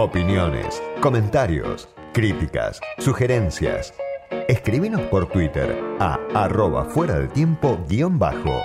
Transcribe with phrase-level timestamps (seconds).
[0.00, 3.92] Opiniones, comentarios, críticas, sugerencias.
[4.46, 8.62] Escríbenos por Twitter a arroba fuera de tiempo guion bajo.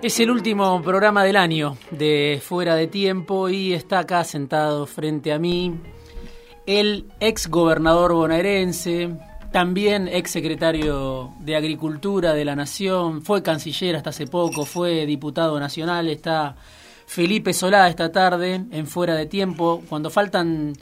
[0.00, 5.32] Es el último programa del año de Fuera de Tiempo y está acá sentado frente
[5.32, 5.80] a mí
[6.64, 9.16] el ex gobernador bonaerense,
[9.50, 15.58] también ex secretario de Agricultura de la Nación, fue canciller hasta hace poco, fue diputado
[15.58, 16.54] nacional, está
[17.08, 20.74] Felipe Solá esta tarde en Fuera de Tiempo, cuando faltan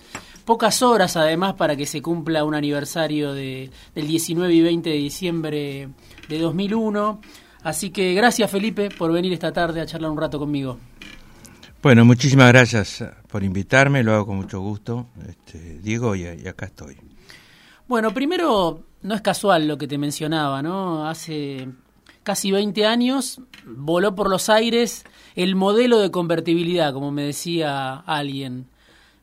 [0.44, 4.96] pocas horas además para que se cumpla un aniversario de, del 19 y 20 de
[4.96, 5.88] diciembre
[6.28, 7.20] de 2001.
[7.62, 10.78] Así que gracias Felipe por venir esta tarde a charlar un rato conmigo.
[11.80, 16.66] Bueno, muchísimas gracias por invitarme, lo hago con mucho gusto, este, Diego, y, y acá
[16.66, 16.96] estoy.
[17.86, 21.06] Bueno, primero, no es casual lo que te mencionaba, ¿no?
[21.08, 21.68] Hace
[22.26, 25.04] casi 20 años voló por los aires
[25.36, 28.66] el modelo de convertibilidad, como me decía alguien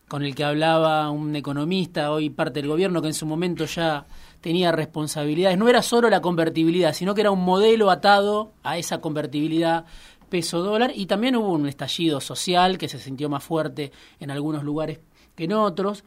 [0.08, 4.05] con el que hablaba un economista, hoy parte del gobierno, que en su momento ya
[4.39, 5.58] tenía responsabilidades.
[5.58, 9.83] No era solo la convertibilidad, sino que era un modelo atado a esa convertibilidad
[10.30, 14.64] peso dólar y también hubo un estallido social que se sintió más fuerte en algunos
[14.64, 15.02] lugares
[15.36, 16.05] que en otros.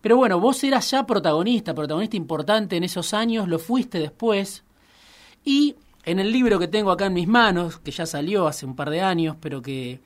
[0.00, 4.62] Pero bueno, vos eras ya protagonista, protagonista importante en esos años, lo fuiste después.
[5.44, 5.74] Y
[6.06, 8.90] en el libro que tengo acá en mis manos, que ya salió hace un par
[8.90, 10.00] de años, pero que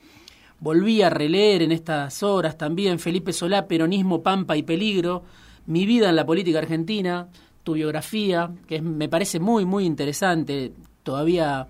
[0.59, 5.23] volví a releer en estas horas también, Felipe Solá, Peronismo, Pampa y Peligro,
[5.67, 7.27] Mi vida en la política argentina,
[7.63, 11.67] tu biografía, que me parece muy, muy interesante, todavía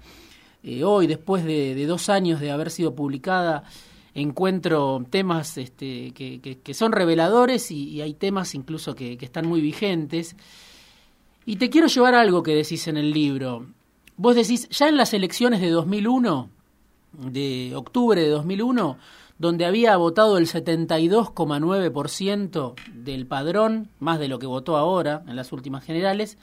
[0.64, 3.66] eh, hoy, después de, dos años de haber sido publicada,
[4.14, 10.38] encuentro temas este, que, son reveladores y, hay temas incluso que, están muy vigentes.
[11.46, 13.68] Y te quiero llevar algo que decís en el libro.
[14.18, 16.50] Vos decís, ya en las elecciones de 2001,
[17.14, 18.98] de octubre de 2001,
[19.40, 25.52] donde había votado el 72,9% del padrón, más de lo que votó ahora en las
[25.52, 26.38] últimas generales,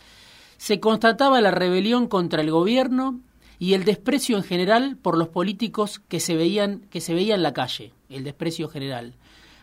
[0.57, 3.21] se constataba la rebelión contra el gobierno
[3.61, 7.43] y el desprecio en general por los políticos que se veían que se veía en
[7.43, 9.15] la calle, el desprecio general.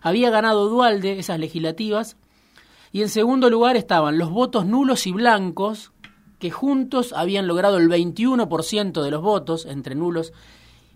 [0.01, 2.15] Había ganado Dualde esas legislativas
[2.91, 5.91] y en segundo lugar estaban los votos nulos y blancos
[6.39, 10.33] que juntos habían logrado el 21% de los votos entre nulos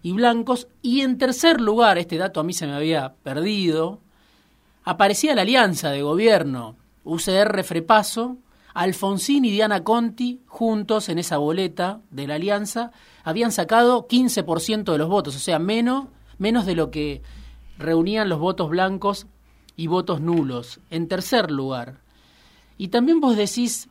[0.01, 3.99] y blancos y en tercer lugar, este dato a mí se me había perdido,
[4.83, 8.37] aparecía la alianza de gobierno UCR Frepaso
[8.73, 12.91] Alfonsín y Diana Conti, juntos en esa boleta de la alianza,
[13.23, 16.05] habían sacado 15% de los votos, o sea, menos,
[16.37, 17.21] menos de lo que
[17.77, 19.27] reunían los votos blancos
[19.75, 20.79] y votos nulos.
[20.89, 22.01] En tercer lugar.
[22.77, 23.89] Y también vos decís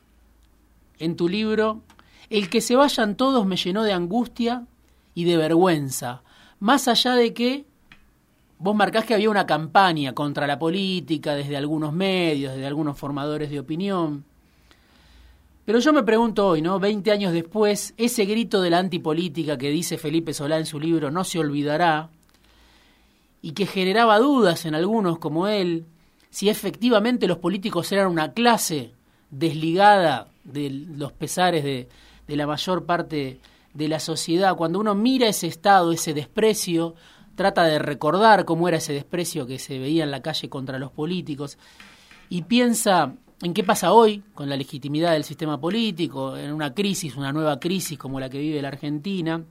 [0.98, 1.82] en tu libro,
[2.30, 4.66] el que se vayan todos me llenó de angustia
[5.14, 6.22] y de vergüenza,
[6.60, 7.64] más allá de que
[8.58, 13.50] vos marcás que había una campaña contra la política desde algunos medios, desde algunos formadores
[13.50, 14.24] de opinión.
[15.64, 16.80] Pero yo me pregunto hoy, ¿no?
[16.80, 21.10] Veinte años después, ese grito de la antipolítica que dice Felipe Solá en su libro
[21.10, 22.08] no se olvidará
[23.42, 25.84] y que generaba dudas en algunos como él,
[26.30, 28.92] si efectivamente los políticos eran una clase
[29.30, 31.88] desligada de los pesares de,
[32.26, 33.40] de la mayor parte
[33.74, 34.56] de la sociedad.
[34.56, 36.94] Cuando uno mira ese estado, ese desprecio,
[37.34, 40.90] trata de recordar cómo era ese desprecio que se veía en la calle contra los
[40.90, 41.56] políticos
[42.28, 47.16] y piensa en qué pasa hoy con la legitimidad del sistema político, en una crisis,
[47.16, 49.44] una nueva crisis como la que vive la Argentina,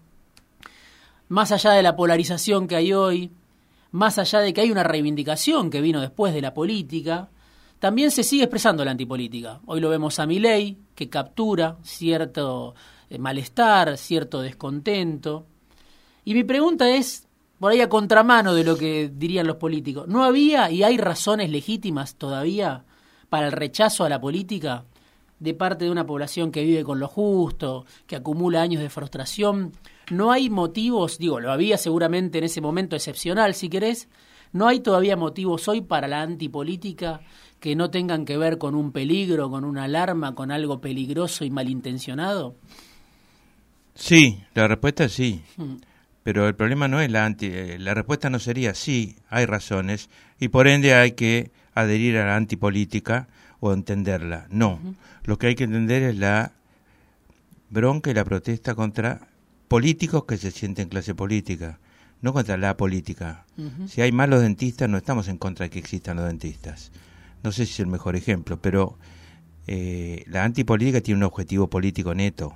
[1.29, 3.31] más allá de la polarización que hay hoy,
[3.91, 7.29] más allá de que hay una reivindicación que vino después de la política,
[7.79, 9.61] también se sigue expresando la antipolítica.
[9.65, 12.75] Hoy lo vemos a Milei, que captura cierto
[13.09, 15.45] eh, malestar, cierto descontento.
[16.25, 17.27] Y mi pregunta es,
[17.59, 21.49] por ahí a contramano de lo que dirían los políticos, ¿no había y hay razones
[21.49, 22.85] legítimas todavía
[23.29, 24.85] para el rechazo a la política
[25.39, 29.73] de parte de una población que vive con lo justo, que acumula años de frustración.
[30.09, 34.07] No hay motivos, digo, lo había seguramente en ese momento excepcional, si querés,
[34.57, 37.21] no hay todavía motivos hoy para la antipolítica
[37.59, 41.49] que no tengan que ver con un peligro, con una alarma, con algo peligroso y
[41.49, 42.55] malintencionado.
[43.95, 45.41] Sí, la respuesta es sí.
[45.57, 45.75] Hmm.
[46.23, 50.09] Pero el problema no es la anti, eh, la respuesta no sería sí, hay razones
[50.39, 53.29] y por ende hay que adherir a la antipolítica
[53.61, 54.45] o entenderla.
[54.49, 54.79] No,
[55.23, 56.51] lo que hay que entender es la
[57.69, 59.29] bronca y la protesta contra
[59.69, 61.79] políticos que se sienten clase política,
[62.21, 63.45] no contra la política.
[63.87, 66.91] Si hay malos dentistas, no estamos en contra de que existan los dentistas.
[67.43, 68.97] No sé si es el mejor ejemplo, pero
[69.67, 72.55] eh, la antipolítica tiene un objetivo político neto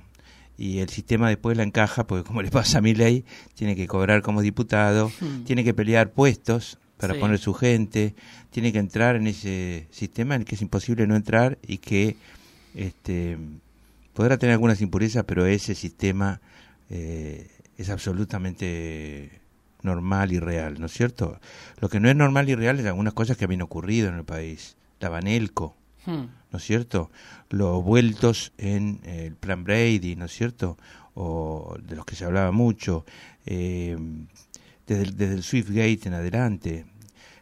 [0.58, 3.24] y el sistema después la encaja, porque como le pasa a mi ley,
[3.54, 5.10] tiene que cobrar como diputado,
[5.46, 7.20] tiene que pelear puestos para Sí.
[7.20, 8.14] poner su gente,
[8.50, 12.16] tiene que entrar en ese sistema en el que es imposible no entrar y que
[12.74, 13.38] este,
[14.14, 16.40] podrá tener algunas impurezas, pero ese sistema
[16.90, 19.40] eh, es absolutamente
[19.84, 21.38] normal y real, ¿no es cierto?
[21.80, 24.24] Lo que no es normal y real es algunas cosas que habían ocurrido en el
[24.24, 24.76] país.
[25.00, 26.26] La Banelco, Hmm.
[26.50, 27.12] ¿no es cierto?
[27.48, 30.76] Los vueltos en eh, el plan Brady, ¿no es cierto?
[31.14, 33.04] O de los que se hablaba mucho,
[33.46, 33.96] eh,
[34.88, 36.86] desde, el, desde el Swiftgate en adelante.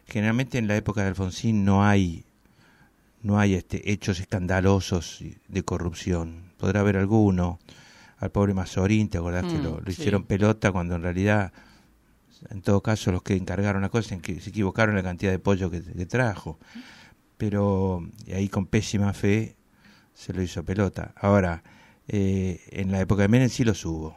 [0.07, 2.23] Generalmente en la época de Alfonsín no hay
[3.23, 6.51] no hay este hechos escandalosos de corrupción.
[6.57, 7.59] Podrá haber alguno.
[8.17, 9.91] Al pobre Mazorín, ¿te acordás que Mm, lo, sí.
[9.93, 11.51] hicieron pelota cuando en realidad,
[12.49, 15.31] en todo caso, los que encargaron la cosa en que se equivocaron en la cantidad
[15.31, 16.57] de pollo que, que trajo?
[17.37, 19.55] pero ahí con pésima fe
[20.13, 21.11] se lo hizo pelota.
[21.15, 21.63] Ahora,
[22.07, 24.15] eh, en la época de Menem sí los hubo,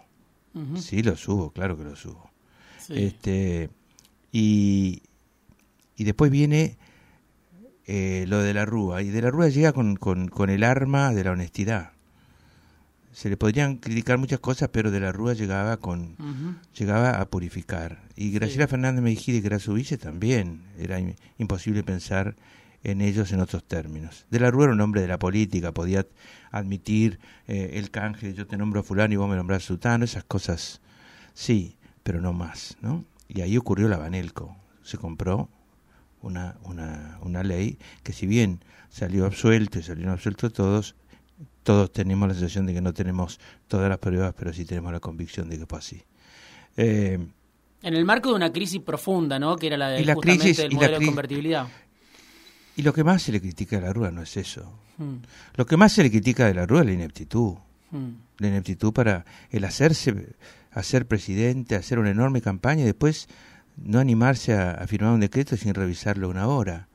[0.55, 0.77] Ujú.
[0.77, 2.31] sí los hubo, claro que los hubo.
[2.79, 2.93] Sí.
[3.03, 3.71] Este,
[4.31, 5.03] y,
[5.97, 6.77] y después viene
[7.87, 11.15] eh, lo de la Rúa, y de la Rúa llega con, con, con el arma
[11.15, 11.93] de la honestidad.
[13.15, 16.17] Se le podrían criticar muchas cosas, pero de la Rúa llegaba con,
[16.77, 18.03] llegaba a purificar.
[18.17, 20.63] Y Graciela Fernández Mejide, que era su vice, también.
[20.79, 22.35] Era im- imposible pensar
[22.83, 24.27] en ellos en otros términos.
[24.31, 26.07] De la Rúa era un hombre de la política, podía
[26.51, 30.05] admitir eh, el canje, yo te nombro a fulano y vos me nombrás a sutano,
[30.05, 30.81] esas cosas
[31.35, 33.05] sí, pero no más, ¿no?
[33.29, 34.57] Y ahí ocurrió la Banelco.
[34.83, 35.49] Se compró
[36.21, 40.95] una, una, una ley que si bien salió absuelto y salieron absueltos todos,
[41.65, 45.01] todos tenemos la sensación de que no tenemos todas las pruebas, pero sí tenemos la
[45.01, 46.03] convicción de que fue así.
[46.77, 47.19] Eh,
[47.83, 49.57] En el marco de una crisis profunda, ¿no?
[49.57, 51.67] Que era la de Y la justamente crisis- del y la modelo de convertibilidad.
[52.77, 54.73] y lo que más se le critica a la Rúa no es eso.
[54.99, 55.17] Mm,
[55.57, 57.55] Lo que más se le critica de la Rúa es la ineptitud.
[57.91, 58.09] mm.
[58.39, 60.35] La ineptitud para el hacerse,
[60.73, 63.29] hacer presidente, hacer una enorme campaña y después
[63.77, 66.89] no animarse a, a firmar un decreto sin revisarlo una hora.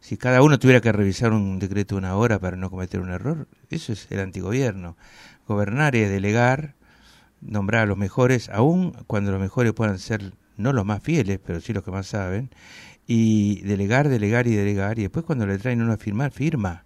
[0.00, 3.48] Si cada uno tuviera que revisar un decreto una hora para no cometer un error,
[3.70, 4.96] eso es el antigobierno.
[5.46, 6.74] Gobernar es delegar,
[7.40, 11.60] nombrar a los mejores, aun cuando los mejores puedan ser no los más fieles, pero
[11.60, 12.50] sí los que más saben,
[13.06, 16.84] y delegar, delegar y delegar, y después cuando le traen uno a firmar, firma.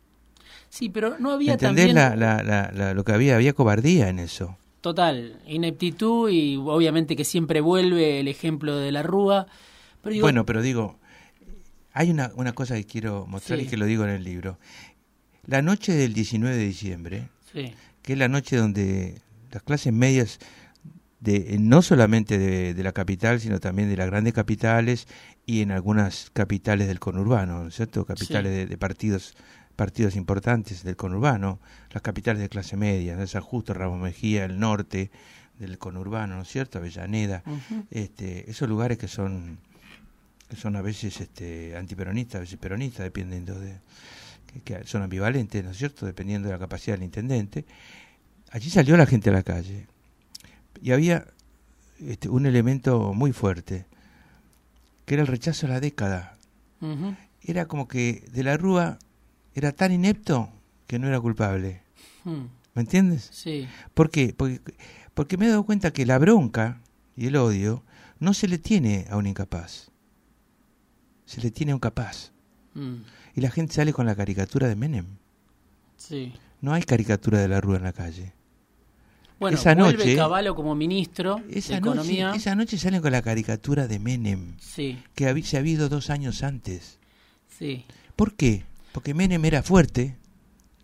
[0.68, 1.96] Sí, pero no había ¿Entendés también...
[1.96, 3.36] la, la, la, la- lo que había?
[3.36, 4.56] Había cobardía en eso.
[4.80, 9.46] Total, ineptitud y obviamente que siempre vuelve el ejemplo de la Rúa.
[10.02, 10.98] Pero digo, Bueno, pero digo,
[11.92, 13.66] hay una, una cosa que quiero mostrar Sí.
[13.66, 14.58] y que lo digo en el libro.
[15.44, 20.38] La noche del 19 de diciembre, sí, que es la noche donde las clases medias,
[21.20, 25.06] de, no solamente de, de la capital, sino también de las grandes capitales
[25.46, 28.04] y en algunas capitales del conurbano, ¿no es cierto?
[28.04, 28.56] Capitales Sí.
[28.58, 29.34] de, de partidos
[29.76, 31.58] partidos importantes del conurbano,
[31.92, 33.26] las capitales de clase media, ¿no?
[33.26, 35.10] San Justo, Ramos Mejía, el norte
[35.58, 36.78] del conurbano, ¿no es cierto?
[36.78, 37.42] Avellaneda,
[37.90, 39.58] este, esos lugares que son
[40.52, 43.78] que son a veces este, antiperonistas, a veces peronistas, dependiendo de
[44.46, 46.04] que, que son ambivalentes, ¿no es cierto?
[46.04, 47.64] Dependiendo de la capacidad del intendente.
[48.50, 49.86] Allí salió la gente a la calle
[50.82, 51.26] y había
[52.00, 53.86] este, un elemento muy fuerte,
[55.06, 56.36] que era el rechazo a la década.
[57.42, 58.98] Era como que de la Rúa
[59.54, 60.50] era tan inepto
[60.86, 61.80] que no era culpable.
[62.24, 62.44] Mm,
[62.74, 63.30] ¿Me entiendes?
[63.32, 64.34] Sí, ¿Por qué?
[64.36, 64.60] Porque,
[65.14, 66.82] porque me he dado cuenta que la bronca
[67.16, 67.82] y el odio
[68.20, 69.91] no se le tiene a un incapaz,
[71.24, 72.30] se le tiene a un capaz.
[72.74, 72.94] mm,
[73.36, 75.06] Y la gente sale con la caricatura de Menem.
[75.96, 76.32] sí.
[76.60, 78.32] No hay caricatura de la Rúa en la calle.
[79.40, 82.32] Bueno, Esa vuelve noche- Caballo como ministro Esa de noche, Economía.
[82.36, 86.08] esa noche salen con la caricatura de Menem, Sí, que habí- se ha habido dos
[86.10, 87.00] años antes.
[87.48, 87.84] sí.
[88.14, 88.62] ¿Por qué?
[88.92, 90.16] Porque Menem era fuerte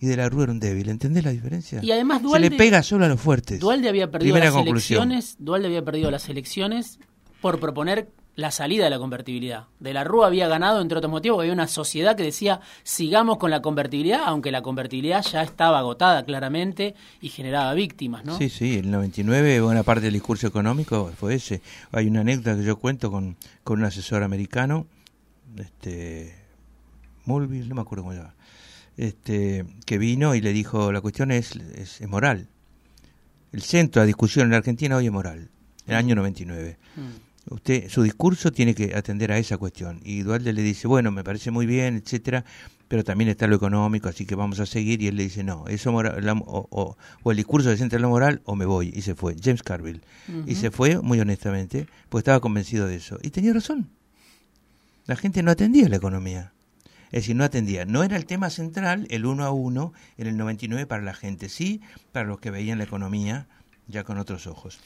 [0.01, 0.89] y de la Rúa era un débil.
[0.89, 1.79] ¿Entendés la diferencia?
[1.85, 3.61] Y además se Dualde, le pega solo a los fuertes.
[3.61, 5.13] Dualde había perdido Primera las conclusión.
[5.13, 6.99] elecciones, Dualde había perdido las elecciones
[7.41, 9.65] por proponer la salida de la convertibilidad.
[9.81, 13.51] De la Rúa había ganado, entre otros motivos, había una sociedad que decía sigamos con
[13.51, 18.39] la convertibilidad, aunque la convertibilidad ya estaba agotada claramente y generaba víctimas, ¿no?
[18.39, 21.63] Sí, sí, el 99, buena parte del discurso económico fue ese.
[21.91, 24.87] Hay una anécdota que yo cuento con, con un asesor americano,
[25.57, 26.37] este,
[27.25, 28.35] Mulville, no me acuerdo cómo se llama,
[28.97, 32.47] este, que vino y le dijo, la cuestión es, es, es moral.
[33.51, 35.51] El centro de la discusión en la Argentina hoy es moral,
[35.87, 36.79] en el año 99.
[36.95, 40.01] Mm, Usted, su discurso tiene que atender a esa cuestión.
[40.05, 42.45] Y Dualde le dice, bueno, me parece muy bien, etcétera,
[42.89, 45.01] pero también está lo económico, así que vamos a seguir.
[45.03, 47.97] Y él le dice, no, eso mora- la- o, o- o el discurso se centra
[47.97, 48.93] en lo moral o me voy.
[48.95, 50.01] Y se fue, James Carville.
[50.47, 53.19] Y se fue, muy honestamente, pues estaba convencido de eso.
[53.23, 53.89] Y tenía razón.
[55.07, 56.53] La gente no atendía la economía.
[57.07, 57.87] Es decir, no atendía.
[57.87, 61.49] No era el tema central, el uno a uno, en el 99 para la gente.
[61.49, 61.81] Sí,
[62.13, 63.47] para los que veían la economía
[63.87, 64.79] ya con otros ojos.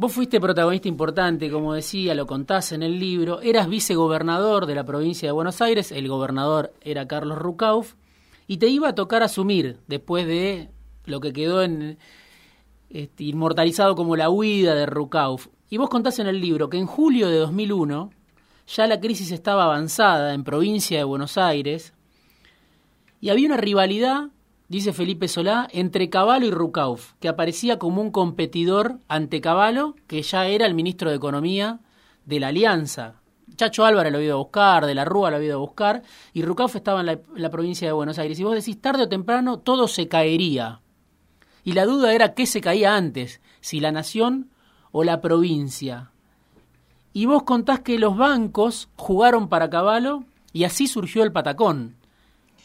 [0.00, 3.42] Vos fuiste protagonista importante, como decía, lo contás en el libro.
[3.42, 7.96] Eras vicegobernador de la provincia de Buenos Aires, el gobernador era Carlos Rucauf,
[8.46, 10.70] y te iba a tocar asumir después de
[11.04, 11.98] lo que quedó en,
[12.88, 15.48] este, inmortalizado como la huida de Rucauf.
[15.68, 18.10] Y vos contás en el libro que en julio de 2001
[18.68, 21.92] ya la crisis estaba avanzada en provincia de Buenos Aires
[23.20, 24.30] y había una rivalidad
[24.70, 30.22] dice Felipe Solá, entre Caballo y Rucauf, que aparecía como un competidor ante Caballo, que
[30.22, 31.80] ya era el ministro de Economía
[32.24, 33.16] de la Alianza.
[33.56, 36.02] Chacho Álvarez lo había ido a buscar, De la Rúa lo había ido a buscar,
[36.32, 38.38] y Rucauf estaba en la, en la provincia de Buenos Aires.
[38.38, 40.80] Y vos decís, tarde o temprano todo se caería.
[41.64, 44.50] Y la duda era qué se caía antes, si la nación
[44.92, 46.12] o la provincia.
[47.12, 50.22] Y vos contás que los bancos jugaron para Caballo
[50.52, 51.99] y así surgió el patacón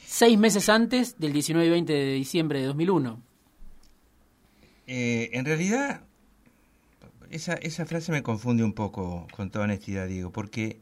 [0.06, 3.22] seis meses antes del 19 y 20 de diciembre de 2001.
[4.88, 6.02] Eh, en realidad,
[7.30, 10.80] esa, esa frase me confunde un poco, con toda honestidad, digo, porque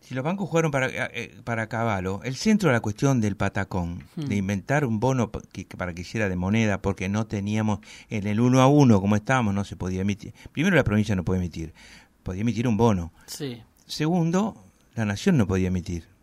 [0.00, 4.04] si los bancos jugaron para, eh, para Caballo, el centro de la cuestión del patacón,
[4.16, 8.40] de inventar un bono que, para que hiciera de moneda, porque no teníamos, en el
[8.40, 10.34] uno a uno, como estábamos, no se podía emitir.
[10.52, 11.74] Primero, la provincia no puede emitir,
[12.22, 13.12] podía emitir un bono.
[13.26, 13.62] Sí.
[13.86, 14.62] Segundo,
[14.94, 16.15] la nación no podía emitir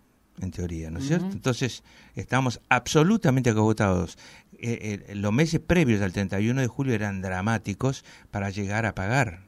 [0.43, 1.29] en teoría, ¿no es cierto?
[1.31, 1.83] Entonces,
[2.15, 4.17] estamos absolutamente agotados.
[4.53, 9.41] Eh, eh, los meses previos al 31 de julio eran dramáticos para llegar a pagar,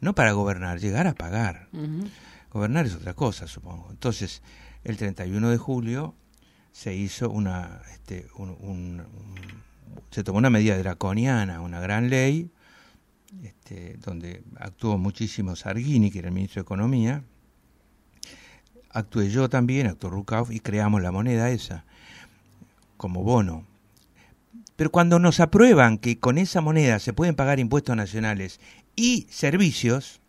[0.00, 1.68] no para gobernar, llegar a pagar.
[2.52, 3.88] Gobernar es otra cosa, supongo.
[3.90, 4.42] Entonces,
[4.84, 6.14] el 31 de julio
[6.72, 8.26] se hizo una, este,
[10.10, 12.50] se tomó una medida draconiana, una gran ley,
[13.42, 17.22] este, donde actuó muchísimo Sargini, que era el ministro de Economía,
[18.90, 21.84] actué yo también, actuó Rukauf, y creamos la moneda esa
[22.96, 23.64] como bono.
[24.76, 28.60] Pero cuando nos aprueban que con esa moneda se pueden pagar impuestos nacionales
[28.96, 30.20] y servicios,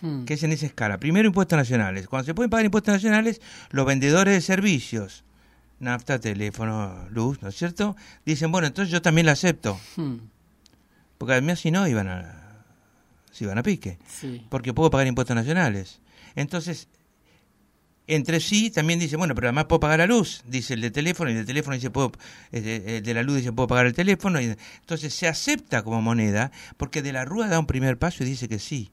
[0.00, 0.24] hmm.
[0.24, 3.86] que es en esa escala, primero impuestos nacionales, cuando se pueden pagar impuestos nacionales, los
[3.86, 5.24] vendedores de servicios,
[5.78, 7.96] nafta, teléfono, luz, ¿no es cierto?
[8.24, 9.78] Dicen, bueno, entonces yo también la acepto.
[9.96, 10.16] Hmm.
[11.18, 12.64] Porque además si no iban a,
[13.32, 13.98] si iban a pique.
[14.48, 16.00] Porque puedo pagar impuestos nacionales.
[16.34, 16.88] Entonces,
[18.06, 21.30] entre sí también dice, bueno, pero además puedo pagar la luz, dice el de teléfono,
[21.30, 22.12] y el de teléfono dice, puedo,
[22.52, 24.40] el de la luz dice, puedo pagar el teléfono.
[24.40, 28.26] Y, entonces se acepta como moneda porque de la Rúa da un primer paso y
[28.26, 28.90] dice que sí.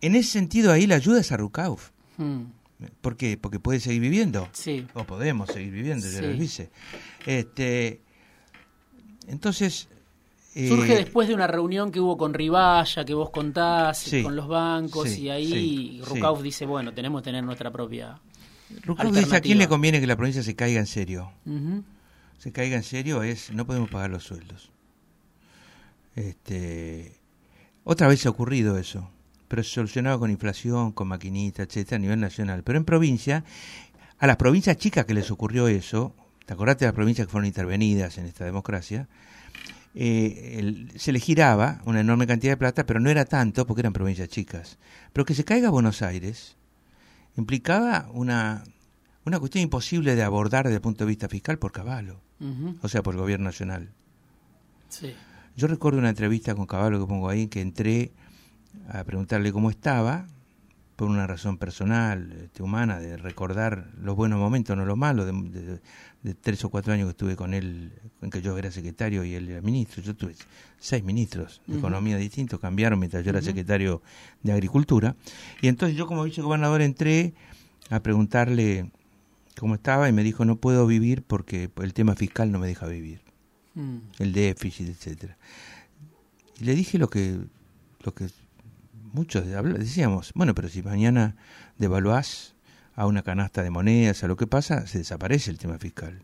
[0.00, 1.90] En ese sentido ahí la ayuda es a Rukauf.
[2.16, 2.44] Hmm.
[3.00, 3.36] ¿Por qué?
[3.36, 4.48] Porque puede seguir viviendo.
[4.52, 4.86] Sí.
[4.94, 6.70] O podemos seguir viviendo, ya lo dice.
[7.26, 8.00] Este,
[9.26, 9.88] entonces,
[10.54, 14.48] Surge eh, después de una reunión que hubo con Ribaya, que vos contás, con los
[14.48, 18.18] bancos, y ahí Rucauf dice, bueno, tenemos que tener nuestra propia...
[18.82, 21.30] Rucauf dice, ¿a quién le conviene que la provincia se caiga en serio?
[22.38, 24.70] Se caiga en serio es, no podemos pagar los sueldos.
[26.16, 27.16] Este,
[27.84, 29.08] otra vez ha ocurrido eso,
[29.46, 32.62] pero se solucionaba con inflación, con maquinita, etcétera, a nivel nacional.
[32.64, 33.44] Pero en provincia,
[34.18, 36.14] a las provincias chicas que les ocurrió eso,
[36.44, 39.08] ¿te acordás de las provincias que fueron intervenidas en esta democracia?
[39.94, 43.92] Eh, se le giraba una enorme cantidad de plata, pero no era tanto porque eran
[43.92, 44.78] provincias chicas.
[45.12, 46.56] Pero que se caiga Buenos Aires
[47.36, 48.64] implicaba una,
[49.24, 52.20] una cuestión imposible de abordar desde el punto de vista fiscal por Caballo,
[52.82, 53.90] o sea, por el gobierno nacional.
[55.56, 58.12] Yo recuerdo una entrevista con Caballo que pongo ahí, que entré
[58.88, 60.26] a preguntarle cómo estaba,
[60.98, 65.78] por una razón personal, este, humana, de recordar los buenos momentos, no los malos, de,
[66.24, 69.34] de tres o cuatro años que estuve con él, en que yo era secretario y
[69.34, 70.02] él era ministro.
[70.02, 70.34] Yo tuve
[70.80, 74.02] seis ministros de economía distintos, cambiaron mientras yo era secretario
[74.42, 75.14] de Agricultura.
[75.62, 77.32] Y entonces yo como vicegobernador entré
[77.90, 78.90] a preguntarle
[79.56, 82.88] cómo estaba y me dijo, no puedo vivir porque el tema fiscal no me deja
[82.88, 83.20] vivir.
[83.76, 83.98] Mm.
[84.18, 85.38] El déficit, etcétera.
[86.58, 87.38] Y le dije lo que,
[88.02, 88.26] lo que
[89.12, 91.36] muchos decíamos, bueno, pero si mañana
[91.76, 92.54] devaluás
[92.94, 96.22] a una canasta de monedas, a lo que pasa, se desaparece el tema fiscal.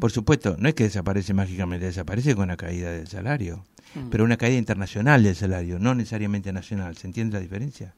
[0.00, 3.64] Por supuesto, no es que desaparece mágicamente, desaparece con una caída del salario,
[3.94, 4.08] mm.
[4.10, 6.96] pero una caída internacional del salario, no necesariamente nacional.
[6.96, 7.94] ¿Se entiende la diferencia?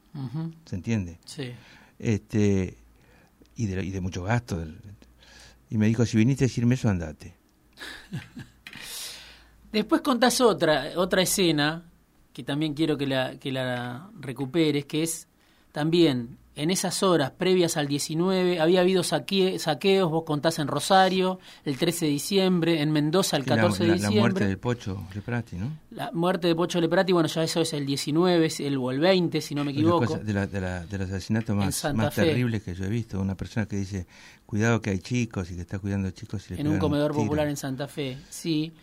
[0.65, 1.19] ¿Se entiende?
[1.25, 1.51] Sí.
[1.97, 2.77] Este,
[3.55, 4.63] y, de, y de mucho gasto.
[5.71, 7.33] Y me dijo, si viniste a decirme eso, andate.
[9.71, 11.83] Después contás otra, otra escena
[12.35, 15.29] que también quiero que la, que la recuperes, que es
[15.71, 21.77] también en esas horas previas al 19 había habido saqueos, vos contás en Rosario, el
[21.77, 24.15] 13 de diciembre, en Mendoza el 14 de diciembre.
[24.15, 25.79] La muerte de Pocho Leprati, ¿no?
[25.91, 29.39] La muerte de Pocho Leprati, bueno, ya eso es el 19, el, o el 20,
[29.39, 30.17] si no me equivoco.
[30.17, 33.17] de, la, de, la, de, los asesinatos más, más terribles que yo he visto.
[33.17, 34.07] Una persona que dice,
[34.45, 36.51] cuidado que hay chicos y que está cuidando chicos.
[36.51, 38.73] Y en un comedor popular en Santa Fe, sí.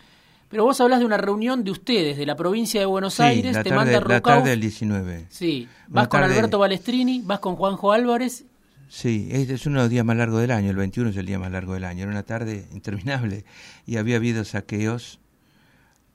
[0.53, 3.55] Pero vos hablas de una reunión de ustedes, de la provincia de Buenos Sí, Aires,
[3.55, 4.23] la te tarde, manda la Rucauf.
[4.23, 5.27] tarde del 19.
[5.31, 8.45] Sí, vas con tarde- Alberto Balestrini, vas con Juanjo Álvarez.
[8.89, 11.25] Sí, este es uno de los días más largos del año, el 21 es el
[11.25, 13.47] día más largo del año, era una tarde interminable
[13.87, 15.19] y había habido saqueos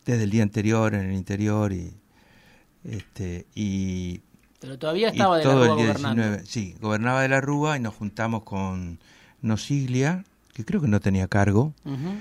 [0.06, 1.92] desde el día anterior en el interior y
[2.84, 4.22] este y,
[4.60, 6.22] Pero todavía estaba de la Rúa el día gobernando.
[6.24, 9.00] 19, sí, gobernaba de la Rúa y nos juntamos con
[9.42, 12.12] Nosiglia, que creo que no tenía cargo, Ujú.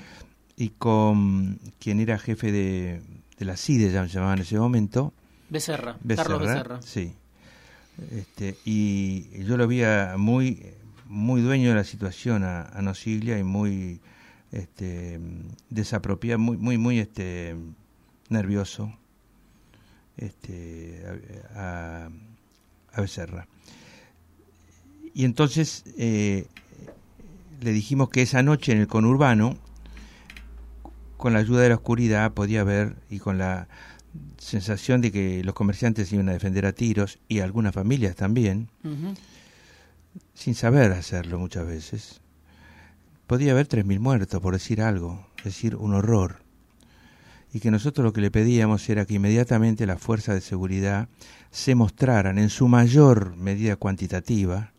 [0.56, 3.02] Y con quien era jefe de,
[3.38, 5.12] de la CIDE, ya me llamaban en ese momento,
[5.50, 6.82] Becerra, Becerra, Carlos Becerra.
[6.82, 7.12] Sí.
[8.12, 10.62] Este, y yo lo veía muy
[11.08, 12.82] muy dueño de la situación a, a
[13.38, 14.00] y muy
[14.52, 15.20] este
[15.70, 17.54] desapropiado, muy muy muy este
[18.28, 18.92] nervioso
[20.16, 21.02] este
[21.54, 22.10] a, a-
[22.92, 23.46] a Becerra.
[25.14, 26.46] Y entonces eh,
[27.60, 29.56] le dijimos que esa noche en el conurbano
[31.26, 33.66] con la ayuda de la oscuridad podía ver y con la
[34.38, 38.68] sensación de que los comerciantes iban a defender a tiros y algunas familias también,
[40.34, 42.20] sin saber hacerlo muchas veces.
[43.26, 46.44] Podía haber 3.000 muertos, por decir algo, es decir, un horror.
[47.52, 51.08] Y que nosotros lo que le pedíamos era que inmediatamente las fuerzas de seguridad
[51.50, 54.74] se mostraran en su mayor medida cuantitativa.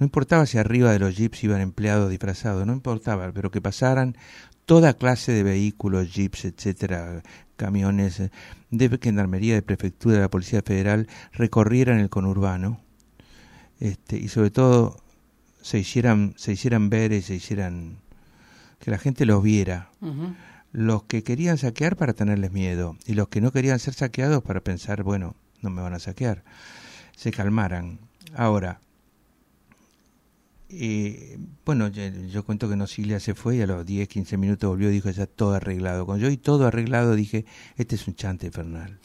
[0.00, 4.16] No importaba si arriba de los jeeps iban empleados disfrazados, no importaba, pero que pasaran
[4.66, 7.22] toda clase de vehículos, jeeps, etcétera,
[7.56, 8.30] camiones eh,
[8.70, 12.80] de gendarmería, de prefectura, de la Policía Federal, recorrieran el conurbano
[13.80, 15.02] este, y sobre todo
[15.62, 17.98] se hicieran, se hicieran ver y se hicieran
[18.78, 19.90] que la gente los viera.
[20.72, 24.60] Los que querían saquear para tenerles miedo y los que no querían ser saqueados para
[24.60, 26.44] pensar, bueno, no me van a saquear.
[27.16, 27.98] Se calmaran.
[28.34, 28.80] Ahora,
[30.68, 34.68] eh, bueno, yo, yo cuento que Nocilia se fue y a los 10, 15 minutos
[34.68, 36.06] volvió y dijo ya todo arreglado.
[36.06, 37.44] Cuando yo y todo arreglado dije,
[37.76, 38.98] este es un chante infernal.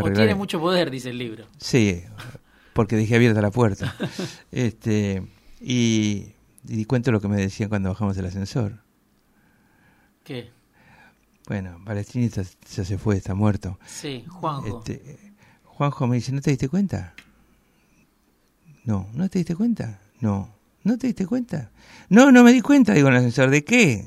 [0.00, 1.46] O tiene el- mucho poder, dice el libro.
[1.58, 2.02] Sí,
[2.74, 3.94] porque dejé abierta la puerta.
[4.52, 5.22] este
[5.60, 6.32] y,
[6.66, 8.80] y cuento lo que me decían cuando bajamos del ascensor.
[10.24, 10.50] ¿Qué?
[11.46, 13.78] Bueno, Balestrini ya, ya se fue, está muerto.
[13.86, 14.78] Sí, Juanjo.
[14.84, 15.18] Este,
[15.64, 17.14] Juanjo me dice, ¿no te diste cuenta?
[18.84, 20.00] No, ¿no te diste cuenta?
[20.20, 20.54] No,
[20.84, 21.70] ¿no te diste cuenta?
[22.08, 24.06] No, no me di cuenta, digo en el ascensor, ¿de qué?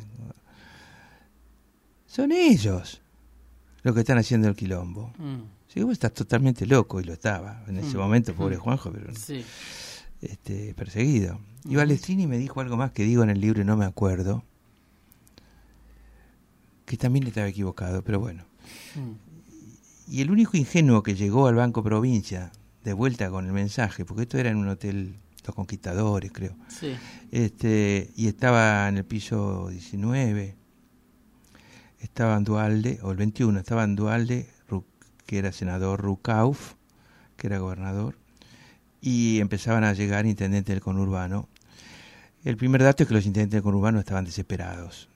[2.08, 3.02] Son ellos
[3.84, 5.14] los que están haciendo el quilombo.
[5.18, 5.42] Mm,
[5.74, 8.02] Sí, vos estás totalmente loco, y lo estaba en ese Mm.
[8.02, 8.60] momento, pobre Mm.
[8.60, 9.42] Juanjo, pero sí.
[10.22, 11.40] este, perseguido.
[11.64, 11.76] Y.
[11.78, 14.44] Balestrini me dijo algo más que digo en el libro y no me acuerdo,
[16.86, 18.44] que también estaba equivocado, pero bueno.
[18.96, 22.52] Mm, Y el único ingenuo que llegó al Banco Provincia,
[22.84, 26.96] de vuelta con el mensaje, porque esto era en un hotel Los Conquistadores, creo, sí.
[27.32, 30.56] este, y estaba en el piso 19,
[32.00, 34.48] estaba en Dualde, o el 21, estaba en Dualde,
[35.26, 36.74] que era senador Rucauf,
[37.38, 38.18] que era gobernador,
[39.02, 41.48] y empezaban a llegar intendentes del conurbano.
[42.44, 45.10] El primer dato es que los intendentes del conurbano estaban desesperados.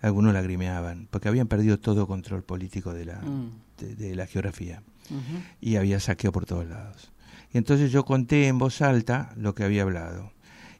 [0.00, 4.82] Algunos lagrimeaban, porque habían perdido todo control político de la, Mm, de- de la geografía
[5.60, 7.10] y había saqueo por todos lados.
[7.52, 10.32] Y entonces yo conté en voz alta lo que había hablado.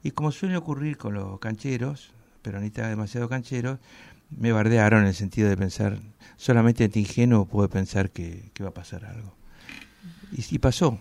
[0.02, 3.78] Y como suele ocurrir con los cancheros, peronistas demasiado cancheros,
[4.30, 5.98] me bardearon en el sentido de pensar,
[6.36, 9.34] solamente este ingenuo puede pensar que, que va a pasar algo.
[10.32, 10.98] Y pasó.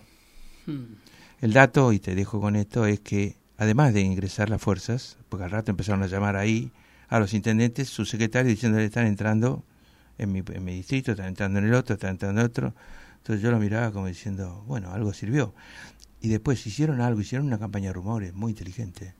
[0.66, 0.82] Mm,
[1.40, 5.44] El dato, y te dejo con esto, es que además de ingresar las fuerzas, porque
[5.44, 6.70] al rato empezaron a llamar ahí
[7.08, 9.64] a los intendentes, sus secretarios diciéndole están entrando
[10.18, 12.74] en mi, en mi distrito, están entrando en el otro, están entrando en otro.
[13.22, 15.54] Entonces yo lo miraba como diciendo, bueno, algo sirvió.
[16.20, 19.14] Y después hicieron algo, hicieron una campaña de rumores muy inteligente.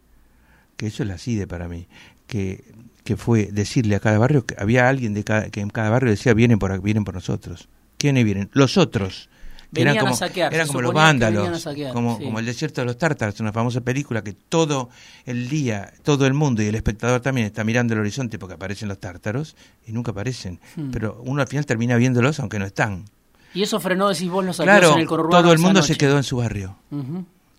[0.76, 1.86] Que eso es la CIDE para mí.
[2.26, 2.64] Que,
[3.04, 6.10] que fue decirle a cada barrio que había alguien de cada, que en cada barrio
[6.10, 7.68] decía vienen por, vienen por nosotros.
[7.96, 8.50] ¿Quiénes vienen?
[8.54, 9.28] Los otros.
[9.72, 12.24] Que eran Venían a como, saquear, eran como los venían vándalos, saquear, como, sí.
[12.24, 14.90] como el desierto de los tártaros, una famosa película que todo
[15.24, 18.88] el día, todo el mundo y el espectador también está mirando el horizonte porque aparecen
[18.88, 20.60] los tártaros y nunca aparecen.
[20.76, 20.90] Hmm.
[20.90, 23.06] Pero uno al final termina viéndolos aunque no están.
[23.54, 25.92] Y eso frenó, decís vos, los saqueos Claro, en el conurbano todo el mundo noche.
[25.94, 26.76] se quedó en su barrio.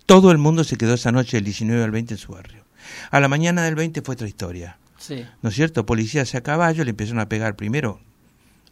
[0.06, 2.64] Todo el mundo se quedó esa noche del 19 al 20 en su barrio.
[3.12, 4.78] A la mañana del 20 fue otra historia.
[4.98, 5.26] Sí.
[5.42, 5.86] ¿No es cierto?
[5.86, 8.00] Policías a caballo le empezaron a pegar primero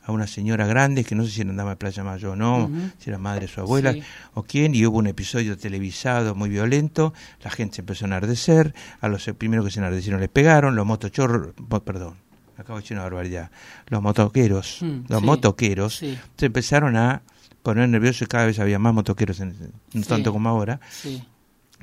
[0.03, 3.09] a una señora grande que no sé si andaba en Playa Mayo o no, si
[3.11, 4.01] era madre de su abuela Sí.
[4.33, 8.73] o quién, y hubo un episodio televisado muy violento, la gente se empezó a enardecer,
[8.99, 11.53] a los primeros que se enardecieron les pegaron, los motochorros,
[11.85, 12.15] perdón,
[12.61, 13.51] acabo de decir una barbaridad,
[13.87, 16.17] los motoqueros, Mm, los sí, motoqueros sí.
[16.37, 17.21] se empezaron a
[17.63, 19.49] poner nerviosos y cada vez había más motoqueros, en,
[19.93, 20.07] no Sí.
[20.07, 20.79] tanto como ahora,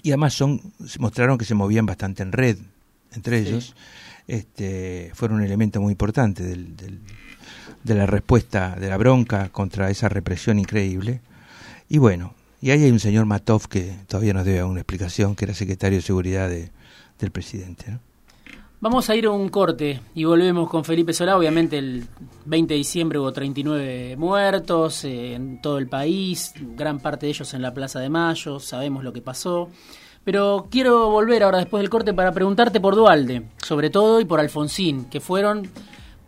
[0.03, 0.61] y además son
[0.99, 2.59] mostraron que se movían bastante en red
[3.13, 3.75] entre ellos
[4.27, 10.09] este, fueron un elemento muy importante del, de la respuesta, de la bronca contra esa
[10.11, 11.23] represión increíble.
[11.89, 15.47] Y bueno, y ahí hay un señor Matov que todavía nos debe una explicación, que
[15.47, 17.99] era secretario de Seguridad del presidente.
[18.81, 21.37] Vamos a ir a un corte y volvemos con Felipe Solá.
[21.37, 22.07] Obviamente el
[22.45, 27.53] 20 de diciembre hubo 39 muertos eh, en todo el país, gran parte de ellos
[27.55, 29.69] en la Plaza de Mayo, sabemos lo que pasó.
[30.23, 34.39] Pero quiero volver ahora después del corte para preguntarte por Dualde, sobre todo, y por
[34.39, 35.69] Alfonsín, que fueron,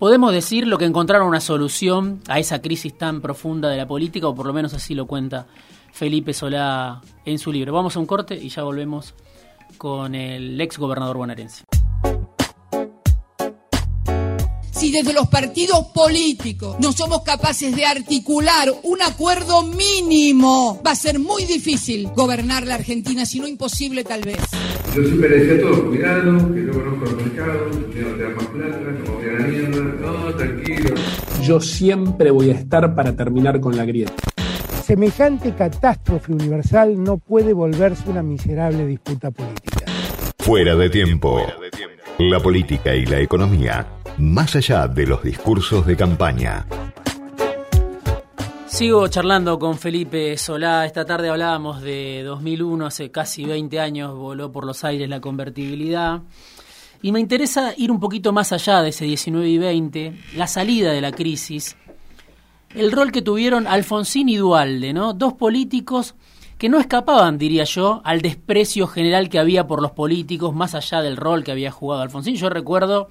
[0.00, 4.26] podemos decir, lo que encontraron una solución a esa crisis tan profunda de la política,
[4.26, 5.46] o por lo menos así lo cuenta
[5.92, 7.72] Felipe Solá en su libro.
[7.72, 9.14] Vamos a un corte y ya volvemos
[9.78, 11.62] con el ex gobernador bonaerense
[14.80, 20.94] si desde los partidos políticos no somos capaces de articular un acuerdo mínimo, va a
[20.94, 24.38] ser muy difícil gobernar la Argentina, si no imposible tal vez.
[24.96, 28.22] Yo siempre le decía a todos, cuidado, que no conozco los mercados, que no te
[28.22, 30.94] da más plata, no voy a la mierda, no, tranquilo.
[31.42, 34.14] Yo siempre voy a estar para terminar con la grieta.
[34.82, 39.84] Semejante catástrofe universal no puede volverse una miserable disputa política.
[40.38, 41.42] Fuera de tiempo.
[42.18, 43.86] La política y la economía
[44.18, 46.66] más allá de los discursos de campaña.
[48.66, 50.86] Sigo charlando con Felipe Solá.
[50.86, 56.22] Esta tarde hablábamos de 2001, hace casi 20 años voló por los aires la convertibilidad.
[57.02, 60.92] Y me interesa ir un poquito más allá de ese 19 y 20, la salida
[60.92, 61.76] de la crisis,
[62.74, 65.14] el rol que tuvieron Alfonsín y Dualde, ¿no?
[65.14, 66.14] Dos políticos
[66.56, 71.00] que no escapaban, diría yo, al desprecio general que había por los políticos, más allá
[71.00, 72.36] del rol que había jugado Alfonsín.
[72.36, 73.08] Yo recuerdo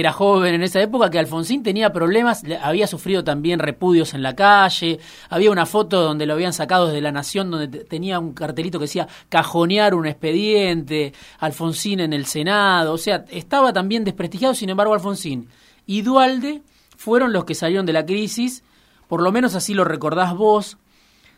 [0.00, 4.34] era joven en esa época, que Alfonsín tenía problemas, había sufrido también repudios en la
[4.34, 4.98] calle,
[5.30, 8.86] había una foto donde lo habían sacado desde La Nación, donde tenía un cartelito que
[8.86, 14.94] decía cajonear un expediente, Alfonsín en el Senado, o sea, estaba también desprestigiado, sin embargo
[14.94, 15.48] Alfonsín
[15.86, 16.62] y Dualde
[16.96, 18.64] fueron los que salieron de la crisis,
[19.06, 20.76] por lo menos así lo recordás vos,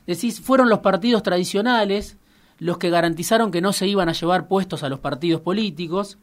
[0.06, 2.16] decís, fueron los partidos tradicionales
[2.58, 6.16] los que garantizaron que no se iban a llevar puestos a los partidos políticos,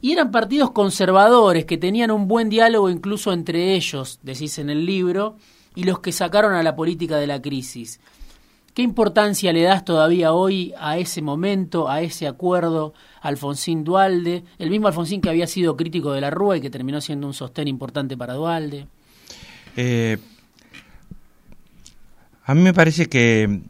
[0.00, 4.86] y eran partidos conservadores que tenían un buen diálogo incluso entre ellos, decís en el
[4.86, 5.36] libro,
[5.74, 8.00] y los que sacaron a la política de la crisis.
[8.74, 14.70] ¿Qué importancia le das todavía hoy a ese momento, a ese acuerdo, Alfonsín Dualde, el
[14.70, 17.68] mismo Alfonsín que había sido crítico de la Rúa y que terminó siendo un sostén
[17.68, 18.86] importante para Dualde?
[19.76, 20.18] Eh,
[22.44, 23.60] a mí me parece que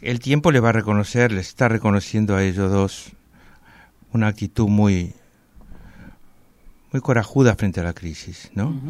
[0.00, 3.12] el tiempo le va a reconocer, le está reconociendo a ellos dos
[4.14, 5.12] una actitud muy,
[6.92, 8.80] muy corajuda frente a la crisis, ¿no?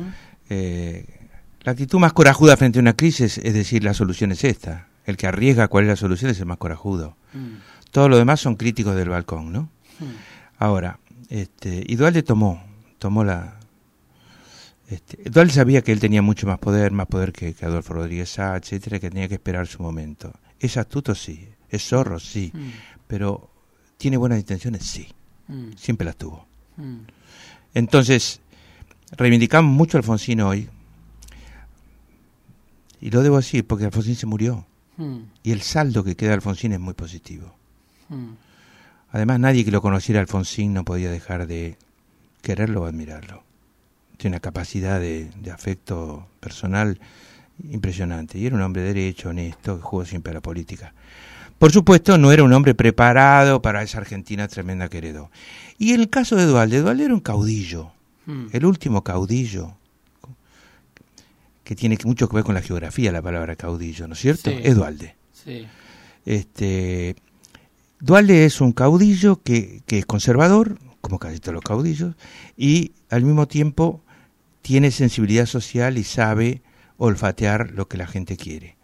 [0.50, 1.06] Eh,
[1.62, 4.88] la actitud más corajuda frente a una crisis es decir, la solución es esta.
[5.06, 7.16] El que arriesga cuál es la solución es el más corajudo.
[7.32, 7.56] Mm.
[7.90, 9.62] Todos los demás son críticos del balcón, ¿no?
[9.98, 10.04] Mm.
[10.58, 10.98] Ahora,
[11.30, 12.62] este, y Dualde tomó,
[12.98, 13.58] tomó la...
[14.88, 18.56] Este, Dualde sabía que él tenía mucho más poder, más poder que, Adolfo Rodríguez Sá,
[18.56, 20.32] etcétera, que tenía que esperar su momento.
[20.60, 21.48] Es astuto, sí.
[21.70, 22.52] Es zorro, sí.
[22.54, 22.68] Mm.
[23.06, 23.50] Pero
[23.96, 24.84] ¿Tiene buenas intenciones?
[24.84, 25.08] Sí.
[25.48, 25.72] Mm.
[25.76, 26.46] Siempre las tuvo.
[26.76, 27.00] Mm.
[27.74, 28.40] Entonces,
[29.12, 30.68] reivindicamos mucho a Alfonsín hoy.
[33.00, 34.66] Y lo debo decir porque Alfonsín se murió.
[34.96, 35.18] Mm.
[35.42, 37.54] Y el saldo que queda de Alfonsín es muy positivo.
[39.10, 41.76] Además, nadie que lo conociera Alfonsín no podía dejar de
[42.42, 43.42] quererlo o admirarlo.
[44.18, 47.00] Tiene una capacidad de, de afecto personal
[47.70, 48.38] impresionante.
[48.38, 50.94] Y era un hombre derecho, honesto, que jugó siempre a la política.
[51.64, 55.30] Por supuesto, no era un hombre preparado para esa Argentina tremenda que heredó.
[55.78, 57.90] Y en el caso de Dualde, Dualde era un caudillo,
[58.26, 58.48] hmm.
[58.52, 59.74] el último caudillo,
[61.64, 64.50] que tiene mucho que ver con la geografía la palabra caudillo, ¿no es cierto?
[64.50, 65.16] Es Dualde.
[66.26, 67.16] Este,
[67.98, 72.14] Dualde es un caudillo que, que es conservador, como casi todos los caudillos,
[72.58, 74.02] y al mismo tiempo
[74.60, 76.60] tiene sensibilidad social y sabe
[76.98, 78.76] olfatear lo que la gente quiere.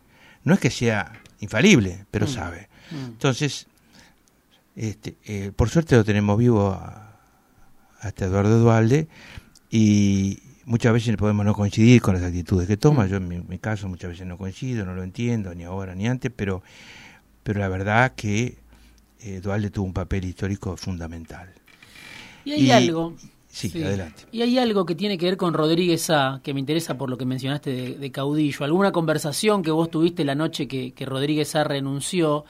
[0.44, 2.30] No es que sea infalible, pero mm.
[2.30, 2.69] sabe.
[2.90, 3.04] Mm.
[3.04, 3.66] Entonces,
[4.76, 7.06] este, eh, por suerte lo tenemos vivo a,
[8.02, 9.08] este Eduardo Dualde
[9.70, 13.04] y muchas veces podemos no coincidir con las actitudes que toma.
[13.04, 13.08] Mm.
[13.08, 16.32] Yo en mi, caso muchas veces no coincido, no lo entiendo, ni ahora ni antes,
[16.34, 16.62] pero,
[17.42, 18.56] pero la verdad que
[19.20, 21.52] eh, Dualde tuvo un papel histórico fundamental.
[22.44, 23.16] Y hay algo
[23.50, 24.22] Sí, adelante.
[24.30, 27.18] Y hay algo que tiene que ver con Rodríguez A, que me interesa por lo
[27.18, 28.64] que mencionaste de, caudillo.
[28.64, 32.44] ¿Alguna conversación que vos tuviste la noche que, Rodríguez A renunció?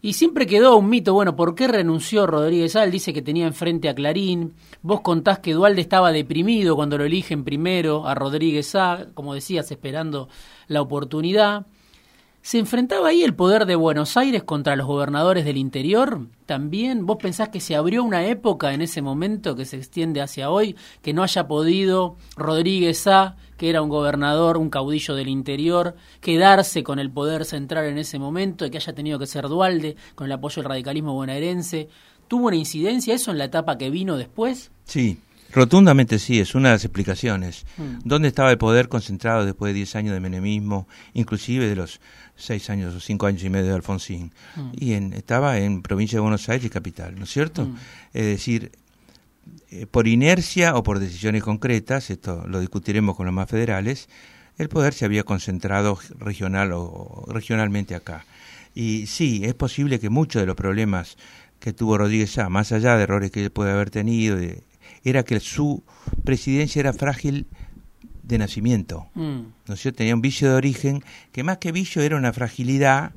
[0.00, 2.84] Y siempre quedó un mito, bueno, ¿por qué renunció Rodríguez A?
[2.84, 4.54] Él dice que tenía enfrente a Clarín.
[4.80, 9.70] Vos contás que Dualde estaba deprimido cuando lo eligen primero a Rodríguez A, como decías,
[9.70, 10.30] esperando
[10.68, 11.66] la oportunidad.
[12.42, 16.26] ¿Se enfrentaba ahí el poder de Buenos Aires contra los gobernadores del interior?
[16.46, 20.50] También, ¿vos pensás que se abrió una época en ese momento que se extiende hacia
[20.50, 25.96] hoy, que no haya podido Rodríguez A, que era un gobernador, un caudillo del interior,
[26.22, 29.96] quedarse con el poder central en ese momento, y que haya tenido que ser Dualde
[30.14, 31.88] con el apoyo del radicalismo bonaerense?
[32.26, 34.70] ¿Tuvo una incidencia eso en la etapa que vino después?
[34.84, 35.20] Sí,
[35.52, 37.64] Rotundamente sí, es una de las explicaciones.
[37.76, 37.82] Mm.
[38.04, 42.00] ¿Dónde estaba el poder concentrado después de 10 años de menemismo, inclusive de los
[42.36, 44.32] 6 años o 5 años y medio de Alfonsín?
[44.56, 44.70] Mm.
[44.72, 47.66] Y en, estaba en provincia de Buenos Aires capital, ¿no es cierto?
[47.66, 47.76] Mm.
[48.14, 48.72] Es decir,
[49.70, 54.08] eh, por inercia o por decisiones concretas, esto lo discutiremos con los más federales,
[54.58, 58.24] el poder se había concentrado regional o, o regionalmente acá.
[58.74, 61.16] Y sí, es posible que muchos de los problemas
[61.58, 64.62] que tuvo Rodríguez A, más allá de errores que él puede haber tenido, de-
[65.04, 65.82] era que su
[66.24, 67.46] presidencia era frágil
[68.22, 69.08] de nacimiento.
[69.14, 69.40] Mm.
[69.66, 69.98] ¿no es cierto?
[69.98, 73.12] Tenía un vicio de origen que más que vicio era una fragilidad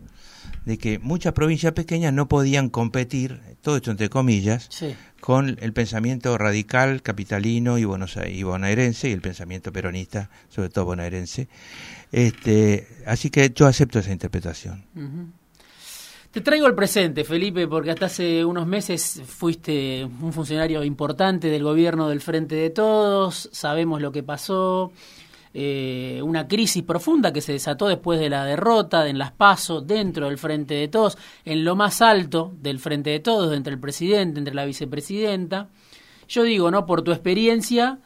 [0.66, 4.96] de que muchas provincias pequeñas no podían competir, todo esto entre comillas, Sí.
[5.20, 10.86] con el pensamiento radical capitalino y, Buenos y bonaerense y el pensamiento peronista, sobre todo
[10.86, 11.48] bonaerense.
[12.12, 14.86] Este, así que yo acepto esa interpretación.
[16.34, 21.62] Te traigo el presente, Felipe, porque hasta hace unos meses fuiste un funcionario importante del
[21.62, 24.92] gobierno del Frente de Todos, sabemos lo que pasó,
[25.54, 30.28] eh, una crisis profunda que se desató después de la derrota en las PASO dentro
[30.28, 34.40] del Frente de Todos, en lo más alto del Frente de Todos, entre el presidente,
[34.40, 35.70] entre la vicepresidenta.
[36.28, 36.88] Yo digo, ¿no?
[36.88, 38.00] Por tu experiencia,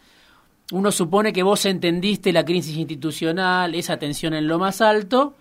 [0.74, 5.36] uno supone que vos entendiste la crisis institucional, esa tensión en lo más alto,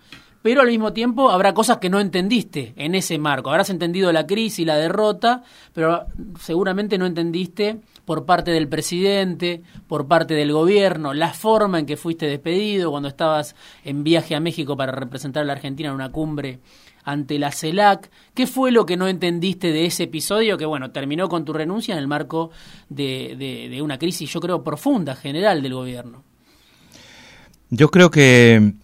[0.47, 3.51] pero al mismo tiempo habrá cosas que no entendiste en ese marco.
[3.51, 6.07] Habrás entendido la crisis, la derrota, pero
[6.39, 11.97] seguramente no entendiste por parte del presidente, por parte del gobierno, la forma en que
[11.97, 16.13] fuiste despedido cuando estabas en viaje a México para representar a la Argentina en una
[16.13, 16.61] cumbre
[17.03, 18.09] ante la CELAC.
[18.33, 21.93] ¿Qué fue lo que no entendiste de ese episodio que, bueno, terminó con tu renuncia
[21.95, 22.51] en el marco
[22.89, 26.23] de, de- de una crisis, yo creo, profunda, general del gobierno?
[27.69, 28.75] Yo creo que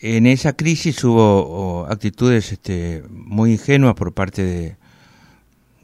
[0.00, 4.76] en esa crisis hubo actitudes este, muy ingenuas por parte de,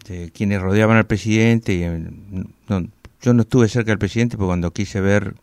[0.09, 1.75] de quienes rodeaban al presidente.
[1.75, 2.89] Y, no-
[3.23, 5.35] yo no estuve cerca del presidente porque cuando quise ver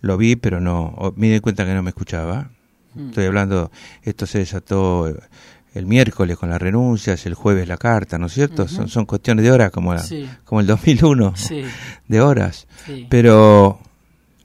[0.00, 2.50] lo vi, pero no me di cuenta que no me escuchaba.
[2.94, 3.08] Mm.
[3.10, 3.70] Estoy hablando,
[4.02, 5.14] esto se desató
[5.74, 8.66] el miércoles con las renuncias, el jueves la carta, ¿no es cierto?
[8.66, 10.28] son, son cuestiones de horas como, la- Sí.
[10.44, 11.62] como el 2001, Sí,
[12.08, 12.66] de horas.
[12.86, 13.06] sí.
[13.10, 13.78] Pero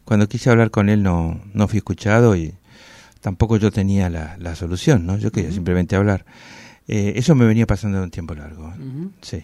[0.03, 2.53] cuando quise hablar con él no, no fui escuchado y
[3.27, 5.17] tampoco yo tenía la, la solución, ¿no?
[5.17, 6.25] Yo quería simplemente hablar.
[6.87, 8.73] Eh, eso me venía pasando un tiempo largo.
[9.21, 9.43] Sí.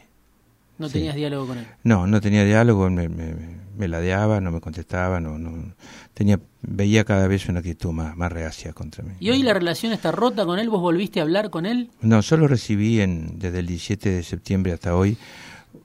[0.77, 0.93] No Sí.
[0.93, 1.67] tenías diálogo con él.
[1.83, 3.35] No, no tenía diálogo, me, me,
[3.77, 5.73] me ladeaba, no me contestaba, no, no
[6.13, 9.11] tenía, veía cada vez una actitud más, más reacia contra mí.
[9.19, 10.69] ¿Y hoy la relación está rota con él?
[10.69, 11.89] ¿Vos volviste a hablar con él?
[12.01, 15.17] No, solo recibí en, desde el 17 de septiembre hasta hoy,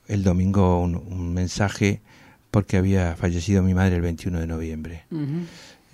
[0.06, 2.00] el domingo, un, un mensaje
[2.52, 5.02] porque había fallecido mi madre el 21 de noviembre.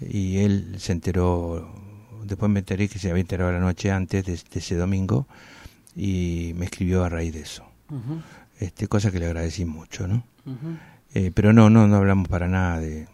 [0.07, 1.73] Y él se enteró,
[2.27, 5.27] después me enteré que se había enterado la noche antes de, de ese domingo
[5.97, 7.65] y me escribió a raíz de eso,
[8.59, 10.25] este, cosa que le agradecí mucho, ¿no?
[11.15, 13.07] Eh, pero no, no, no hablamos para nada de,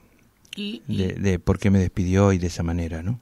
[0.57, 3.21] Y, y- de, de por qué me despidió y de esa manera, ¿no?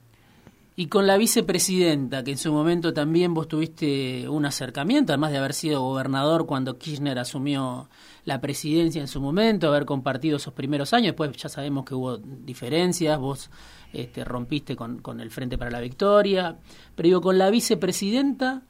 [0.76, 5.38] y con la vicepresidenta, que en su momento también vos tuviste un acercamiento, además de
[5.38, 7.88] haber sido gobernador cuando Kirchner asumió
[8.24, 12.18] la presidencia en su momento, haber compartido esos primeros años, después ya sabemos que hubo
[12.18, 13.50] diferencias, vos
[13.92, 16.56] este, rompiste con, el Frente para la Victoria,
[16.94, 18.62] pero digo, con la vicepresidenta,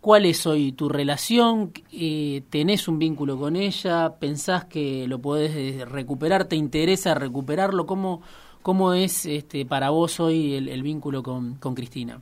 [0.00, 1.72] ¿cuál es hoy tu relación?
[1.92, 4.14] Eh, ¿Tenés un vínculo con ella?
[4.18, 6.44] ¿Pensás que lo podés eh, recuperar?
[6.44, 7.86] ¿Te interesa recuperarlo?
[7.86, 8.22] ¿Cómo,
[8.62, 12.20] cómo es este, para vos hoy el, vínculo con, con Cristina?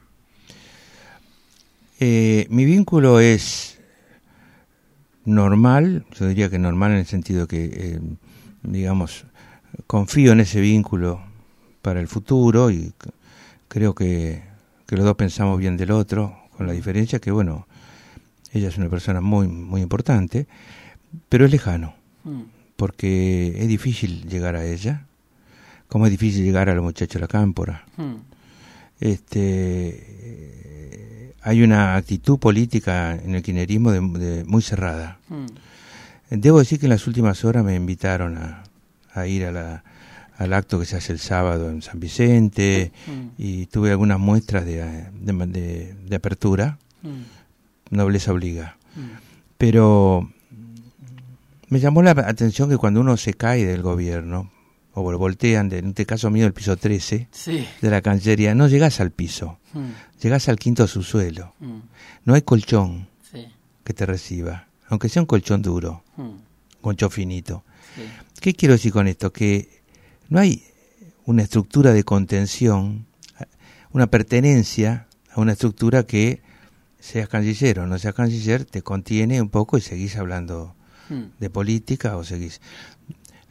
[2.00, 3.80] Eh, mi vínculo es
[5.24, 8.00] normal, yo diría que normal en el sentido que, eh,
[8.62, 9.24] digamos,
[9.86, 11.20] confío en ese vínculo
[11.84, 12.94] para el futuro y
[13.68, 14.42] creo que,
[14.86, 17.66] que los dos pensamos bien del otro, con la diferencia que, bueno,
[18.54, 20.46] ella es una persona muy, muy importante,
[21.28, 21.94] pero es lejano,
[22.24, 22.40] Mm,
[22.76, 25.04] porque es difícil llegar a ella,
[25.88, 27.84] como es difícil llegar a los muchachos de la cámpora.
[27.98, 28.14] Mm,
[29.00, 35.18] este hay una actitud política en el kirchnerismo de, de- muy cerrada.
[35.28, 35.44] mm,
[36.30, 38.62] Debo decir que en las últimas horas me invitaron a,
[39.12, 39.84] a ir a la-
[40.36, 44.64] al acto que se hace el sábado en San Vicente mm, y tuve algunas muestras
[44.64, 48.76] de, de, de- de apertura, mm, nobleza obliga.
[48.96, 49.00] mm.
[49.58, 50.28] Pero
[51.68, 54.50] me llamó la atención que cuando uno se cae del gobierno,
[54.92, 57.66] o lo voltean, en este caso mío, el piso 13 Sí.
[57.80, 59.58] de la Cancillería, no llegás al piso,
[60.22, 61.54] llegás al quinto subsuelo.
[62.24, 63.46] No hay colchón sí.
[63.82, 66.40] que te reciba, aunque sea un colchón duro, un
[66.80, 67.64] colchón finito.
[67.96, 68.02] sí.
[68.40, 69.32] ¿Qué quiero decir con esto?
[69.32, 69.82] Que
[70.28, 70.62] no hay
[71.26, 73.06] una estructura de contención,
[73.92, 76.42] una pertenencia a una estructura que
[77.00, 80.74] seas canciller o no seas canciller, te contiene un poco y seguís hablando
[81.10, 82.62] Mm, de política o seguís...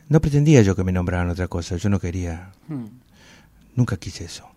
[0.10, 2.86] No pretendía yo que me nombraran otra cosa, yo no quería, mm,
[3.76, 4.48] nunca quise eso.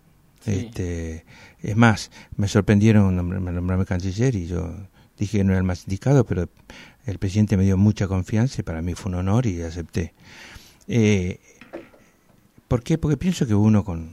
[0.43, 0.51] Sí.
[0.65, 1.23] Este,
[1.61, 4.75] es más, me sorprendieron nombr- nombrarme canciller y yo
[5.19, 6.49] dije que no era el más indicado, pero
[7.05, 10.15] el presidente me dio mucha confianza y para mí fue un honor y acepté.
[10.87, 11.39] Eh,
[12.67, 12.97] ¿Por qué?
[12.97, 14.11] Porque pienso que uno con,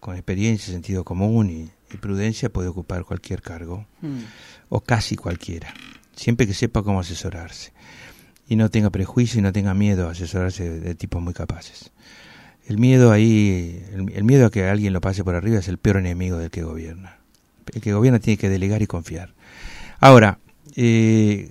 [0.00, 4.18] con experiencia, sentido común y, y prudencia puede ocupar cualquier cargo, mm.
[4.68, 5.72] o casi cualquiera,
[6.14, 7.72] siempre que sepa cómo asesorarse
[8.48, 11.90] y no tenga prejuicio y no tenga miedo a asesorarse de, de tipos muy capaces.
[12.66, 15.78] El miedo ahí, el, el miedo a que alguien lo pase por arriba es el
[15.78, 17.18] peor enemigo del que gobierna.
[17.72, 19.34] El que gobierna tiene que delegar y confiar.
[20.00, 20.38] Ahora,
[20.76, 21.50] eh,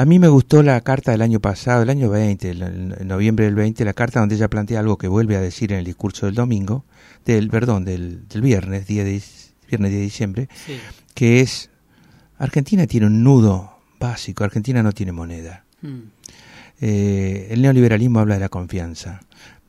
[0.00, 3.54] a mí me gustó la carta del año pasado, el año 20, el- noviembre del
[3.54, 6.34] 20, la carta donde ella plantea algo que vuelve a decir en el discurso del
[6.36, 6.84] domingo,
[7.24, 9.20] del, perdón, del, del viernes, día de,
[9.68, 10.78] viernes 10 de diciembre, Sí.
[11.14, 11.70] que es,
[12.38, 15.64] Argentina tiene un nudo básico, Argentina no tiene moneda.
[15.82, 15.98] Mm,
[16.80, 19.22] Eh, el neoliberalismo habla de la confianza,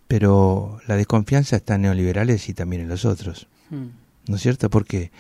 [0.08, 3.86] pero la desconfianza está en neoliberales y también en los otros, mm,
[4.28, 4.70] ¿no es cierto?
[4.70, 5.12] ¿Por qué?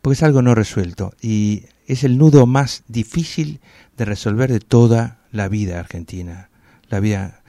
[0.00, 3.60] Porque es algo no resuelto y es el nudo más difícil
[3.96, 6.50] de resolver de toda la vida argentina,
[6.88, 7.44] la vida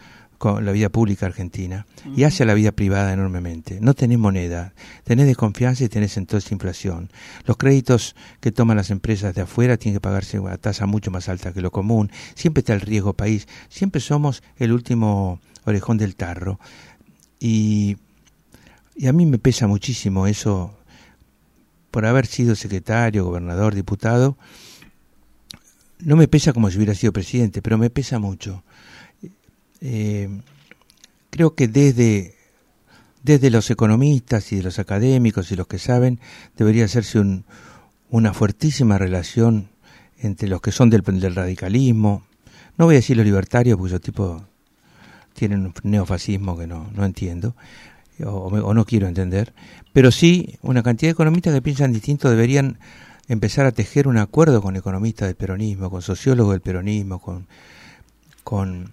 [0.62, 3.80] la vida pública argentina y hace a la vida privada enormemente.
[3.82, 7.10] No tenés moneda, tenés desconfianza y tenés entonces inflación.
[7.46, 11.30] Los créditos que toman las empresas de afuera tienen que pagarse a tasa mucho más
[11.30, 12.12] alta que lo común.
[12.36, 13.48] Siempre está el riesgo país.
[13.70, 16.60] Siempre somos el último orejón del tarro.
[17.40, 17.98] Y,
[18.96, 20.78] y a mí me pesa muchísimo eso
[21.96, 24.38] por haber sido secretario, gobernador, diputado.
[26.00, 28.66] No me pesa como si hubiera sido presidente, pero me pesa mucho.
[29.80, 30.28] Eh,
[31.30, 32.36] creo que desde,
[33.24, 36.20] desde los economistas y de los académicos y los que saben,
[36.58, 37.46] debería hacerse un,
[38.10, 39.70] una fuertísima relación
[40.20, 42.24] entre los que son del, del radicalismo,
[42.78, 44.42] no voy a decir los libertarios, porque esos
[45.32, 47.56] tienen un neofascismo que no, no entiendo,
[48.24, 49.54] o, o no quiero entender,
[49.94, 52.78] pero sí una cantidad de economistas que piensan distinto deberían
[53.28, 57.48] empezar a tejer un acuerdo con economistas del peronismo, con sociólogos del peronismo, con,
[58.44, 58.90] con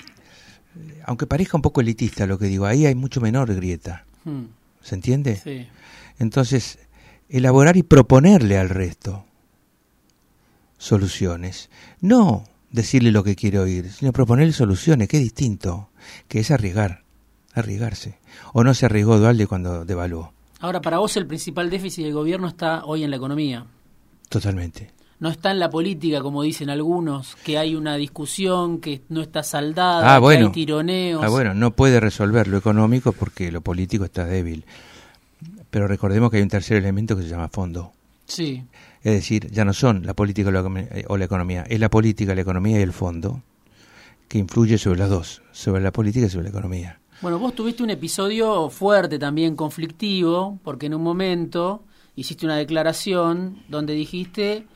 [1.05, 4.45] aunque parezca un poco elitista lo que digo, ahí hay mucho menor grieta, mm,
[4.83, 5.37] ¿se entiende?
[5.37, 5.67] sí.
[6.19, 6.79] Entonces,
[7.29, 9.25] elaborar y proponerle al resto
[10.79, 11.71] soluciones.
[12.01, 15.91] No decirle lo que quiere oír, sino proponerle soluciones, que es distinto,
[16.29, 17.02] que es arriesgar,
[17.55, 18.19] arriesgarse.
[18.53, 22.47] O no se arriesgó Dualde cuando devaluó, Ahora, para vos el principal déficit del gobierno
[22.47, 23.67] está hoy en la economía.
[24.29, 24.91] totalmente.
[25.19, 29.45] No está en la política, como dicen algunos, que hay una discusión que no está
[29.45, 30.41] saldada, Ah, bueno.
[30.41, 31.23] que hay tironeos.
[31.23, 34.65] Ah, bueno, no puede resolver lo económico porque lo político está débil.
[35.71, 37.93] Pero recordemos que hay un tercer elemento que se llama fondo.
[38.27, 38.65] Sí,
[39.05, 41.79] Es decir, ya no son la política o la, econom- eh, o la economía, es
[41.81, 43.43] la política, la economía y el fondo
[44.29, 46.99] que influye sobre las dos, sobre la política y sobre la economía.
[47.23, 51.85] Bueno, vos tuviste un episodio fuerte también, conflictivo, porque en un momento
[52.17, 54.67] hiciste una declaración donde dijiste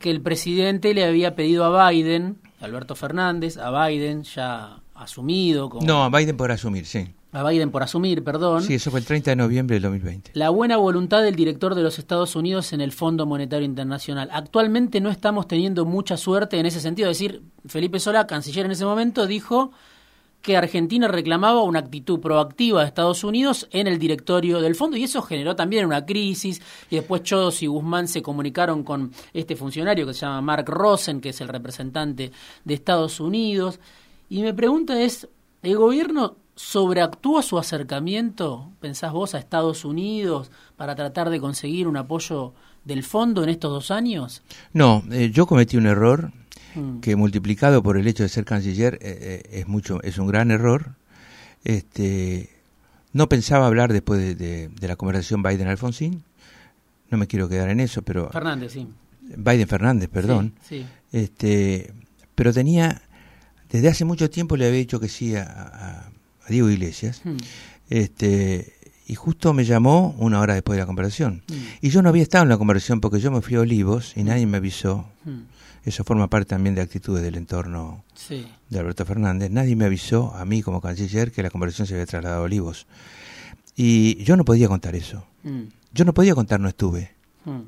[0.00, 5.86] que el presidente le había pedido a Biden, Alberto Fernández, a Biden ya asumido, como,
[5.86, 7.08] No, Biden podrá asumir, sí.
[7.32, 10.30] a Biden por asumir, perdón, Sí, eso fue el 30 de noviembre del 2020.
[10.34, 14.30] la buena voluntad del director de los Estados Unidos en el Fondo Monetario Internacional.
[14.32, 18.72] Actualmente no estamos teniendo mucha suerte en ese sentido, es decir, Felipe Solá, canciller en
[18.72, 19.72] ese momento, dijo
[20.42, 25.04] que Argentina reclamaba una actitud proactiva de Estados Unidos en el directorio del fondo y
[25.04, 30.04] eso generó también una crisis y después Chodos y Guzmán se comunicaron con este funcionario
[30.04, 32.32] que se llama Mark Rosen, que es el representante
[32.64, 33.78] de Estados Unidos.
[34.28, 35.28] Y mi pregunta es,
[35.62, 41.96] ¿el gobierno sobreactúa su acercamiento, pensás vos, a Estados Unidos para tratar de conseguir un
[41.96, 42.52] apoyo
[42.84, 44.42] del fondo en estos dos años?
[44.72, 46.32] No, eh, yo cometí un error
[46.74, 47.00] Mm.
[47.00, 50.50] que multiplicado por el hecho de ser canciller eh, eh, es mucho, es un gran
[50.50, 50.94] error.
[51.64, 52.50] Este,
[53.12, 56.22] no pensaba hablar después de, de- de la conversación Biden-Alfonsín.
[57.10, 58.88] No me quiero quedar en eso, pero Fernández, sí.
[59.36, 60.54] Biden Fernández, perdón.
[60.68, 60.86] Sí, sí.
[61.12, 61.92] Este,
[62.34, 63.02] pero tenía,
[63.70, 67.20] desde hace mucho tiempo le había dicho que sí a, a- a Diego Iglesias.
[67.24, 67.36] Mm.
[67.90, 68.72] Este,
[69.06, 71.42] y justo me llamó una hora después de la conversación.
[71.48, 71.54] Mm.
[71.82, 74.22] Y yo no había estado en la conversación porque yo me fui a Olivos y
[74.24, 75.06] nadie me avisó.
[75.24, 75.30] Mm.
[75.84, 78.46] Eso forma parte también de actitudes del entorno Sí.
[78.70, 82.06] de Alberto Fernández, nadie me avisó a mí como canciller que la conversación se había
[82.06, 82.86] trasladado a Olivos.
[83.76, 85.24] Y yo no podía contar eso.
[85.42, 85.62] Mm,
[85.94, 87.10] Yo no podía contar, no estuve.
[87.44, 87.60] mm.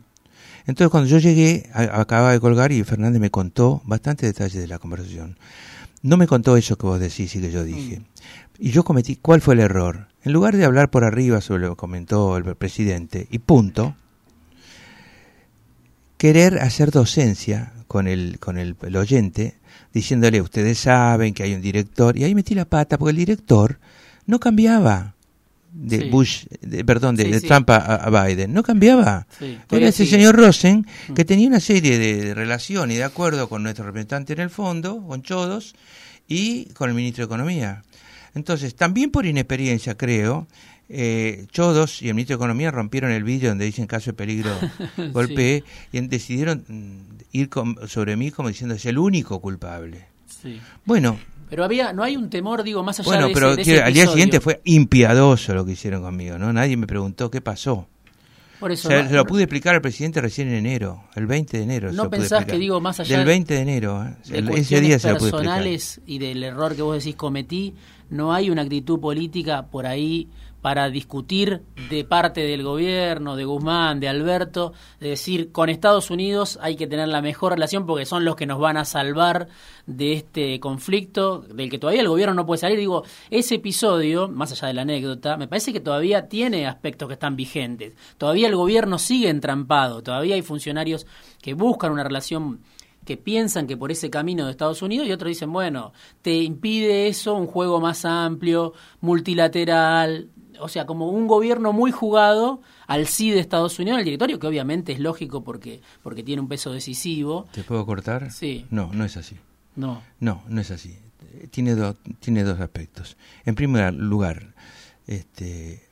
[0.67, 4.67] Entonces cuando yo llegué, a- acababa de colgar y Fernández me contó bastantes detalles de
[4.67, 5.37] la conversación.
[6.01, 8.03] No me contó eso que vos decís y que yo dije.
[8.59, 10.09] Y yo cometí, ¿cuál fue el error?
[10.23, 13.95] En lugar de hablar por arriba sobre lo que comentó el presidente y punto,
[16.25, 19.57] querer hacer docencia con el, con el, el oyente,
[19.93, 23.79] diciéndole, ustedes saben que hay un director, y ahí metí la pata porque el director
[24.25, 25.13] no cambiaba
[25.71, 26.09] de Sí.
[26.09, 27.47] Bush, de- perdón, de, Sí, de sí.
[27.47, 29.27] Trump a, a Biden, no cambiaba.
[29.71, 31.27] Era ese señor Rosen que Mm.
[31.27, 35.07] tenía una serie de, de relaciones y de acuerdo con nuestro representante en el fondo,
[35.07, 35.75] con Chodos,
[36.27, 37.83] y con el ministro de Economía.
[38.35, 40.47] Entonces, también por inexperiencia, creo,
[40.89, 44.51] eh, Chodos y el ministro de Economía rompieron el vídeo donde dicen caso de peligro
[45.13, 50.07] golpe y decidieron mm, ir con- sobre mí como diciendo es el único culpable.
[50.27, 50.61] Sí.
[50.85, 51.19] Bueno,
[51.49, 53.83] Pero había, no hay un temor, digo, más allá bueno, de pero ese, de ese
[53.83, 56.53] al día siguiente fue impiadoso lo que hicieron conmigo, ¿no?
[56.53, 57.87] Nadie me preguntó qué pasó.
[58.61, 61.57] Por eso, Se, no- se lo pude explicar al presidente recién en enero, el 20
[61.59, 61.93] de enero.
[61.93, 64.15] ¿No pensás que, digo, más allá Del 20 de enero, ¿eh?
[64.31, 65.55] de El- ese día se lo pude explicar.
[65.59, 67.75] personales y del error que vos decís cometí,
[68.11, 70.29] no hay una actitud política por ahí
[70.65, 71.61] para discutir
[71.91, 76.87] de parte del gobierno, de Guzmán, de Alberto, de decir con Estados Unidos hay que
[76.87, 79.49] tener la mejor relación porque son los que nos van a salvar
[79.85, 82.79] de este conflicto del que todavía el gobierno no puede salir.
[82.79, 87.15] Digo, ese episodio, más allá de la anécdota, me parece que todavía tiene aspectos que
[87.15, 87.93] están vigentes.
[88.17, 91.07] Todavía el gobierno sigue entrampado, todavía hay funcionarios
[91.43, 92.61] que buscan una relación
[93.05, 95.93] que piensan que por ese camino de Estados Unidos y otros dicen, bueno,
[96.23, 102.61] te impide eso un juego más amplio, multilateral, o sea, como un gobierno muy jugado
[102.87, 106.49] al sí de Estados Unidos, al directorio, que obviamente es lógico porque, porque tiene un
[106.49, 107.47] peso decisivo.
[107.53, 108.31] ¿Te puedo cortar?
[108.31, 108.67] Sí.
[108.71, 109.37] No, no es así.
[109.77, 110.03] No.
[110.21, 110.97] No, no es así.
[111.51, 113.17] Tiene, dos tiene dos aspectos.
[113.45, 114.55] En primer lugar,
[115.07, 115.83] este,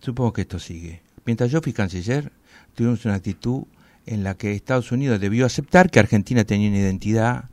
[0.00, 1.02] supongo que esto sigue.
[1.24, 2.32] Mientras yo fui canciller,
[2.74, 3.64] tuvimos una actitud
[4.06, 7.44] en la que Estados Unidos debió aceptar que Argentina tenía una identidad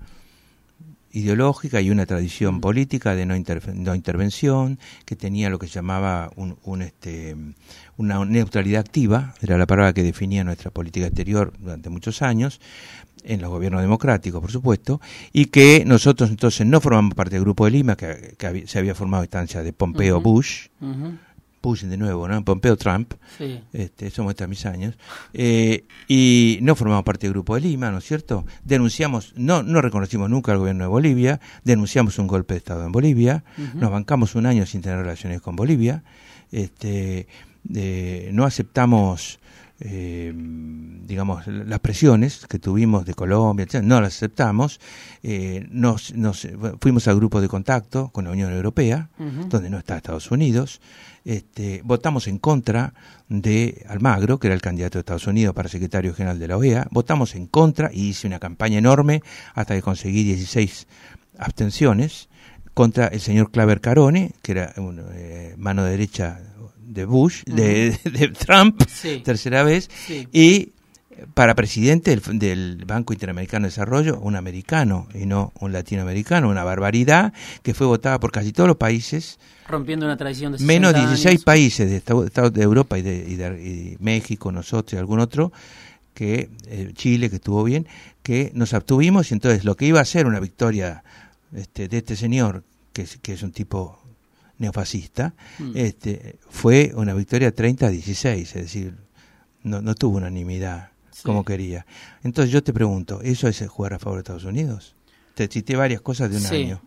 [1.11, 3.35] ideológica y una tradición política de no,
[3.73, 7.35] no intervención, que tenía lo que se llamaba un, un, este,
[7.97, 12.59] una neutralidad activa, era la palabra que definía nuestra política exterior durante muchos años,
[13.23, 15.01] en los gobiernos democráticos, por supuesto,
[15.31, 18.35] y que nosotros entonces no formamos parte del Grupo de Lima, que,
[18.65, 20.21] se había formado a instancia de Pompeo.
[20.21, 20.67] Bush.
[21.61, 22.43] Bush de nuevo, ¿no?
[22.43, 23.61] Pompeo Trump, Sí.
[23.73, 24.95] este, eso muestra mis años,
[25.33, 28.45] eh, y no formamos parte del Grupo de Lima, ¿no es cierto?
[28.63, 32.91] Denunciamos, no, no reconocimos nunca al gobierno de Bolivia, denunciamos un golpe de Estado en
[32.91, 33.43] Bolivia,
[33.75, 36.03] nos bancamos un año sin tener relaciones con Bolivia,
[36.51, 37.27] este,
[37.75, 39.39] eh, no aceptamos,
[39.81, 44.79] eh, digamos, las presiones que tuvimos de Colombia, etcétera, no las aceptamos,
[45.23, 46.47] eh, nos, nos-
[46.79, 49.09] fuimos al grupo de contacto con la Unión Europea,
[49.49, 50.79] donde no está Estados Unidos,
[51.25, 52.93] este, votamos en contra
[53.29, 56.87] de Almagro, que era el candidato de Estados Unidos para secretario general de la OEA,
[56.91, 59.21] votamos en contra y hice una campaña enorme
[59.53, 60.87] hasta que conseguí 16
[61.37, 62.29] abstenciones
[62.73, 66.39] contra el señor Claver Carone, que era un, eh, mano derecha
[66.93, 69.21] de Bush, de, de Trump, Sí.
[69.23, 70.27] tercera vez, Sí.
[70.31, 70.71] y
[71.35, 76.63] para presidente del, del Banco Interamericano de Desarrollo, un americano y no un latinoamericano, una
[76.63, 77.31] barbaridad
[77.61, 79.37] que fue votada por casi todos los países,
[79.67, 81.43] Rompiendo una tradición de menos 60 16 años.
[81.45, 85.51] países de Estados de Europa y de, y de- y México, nosotros y algún otro,
[86.13, 87.87] que eh, Chile, que estuvo bien,
[88.23, 91.03] que nos abstuvimos y entonces lo que iba a ser una victoria
[91.55, 92.63] este, de este señor,
[92.93, 94.00] que que es un tipo
[94.61, 95.71] neofascista, Mm.
[95.75, 98.95] este, fue una victoria 30 a 16, es decir,
[99.63, 101.23] no, no tuvo unanimidad Sí.
[101.23, 101.85] como quería.
[102.23, 104.95] Entonces yo te pregunto, ¿eso es jugar a favor de Estados Unidos?
[105.35, 106.55] Te cité varias cosas de un Sí.
[106.55, 106.81] año.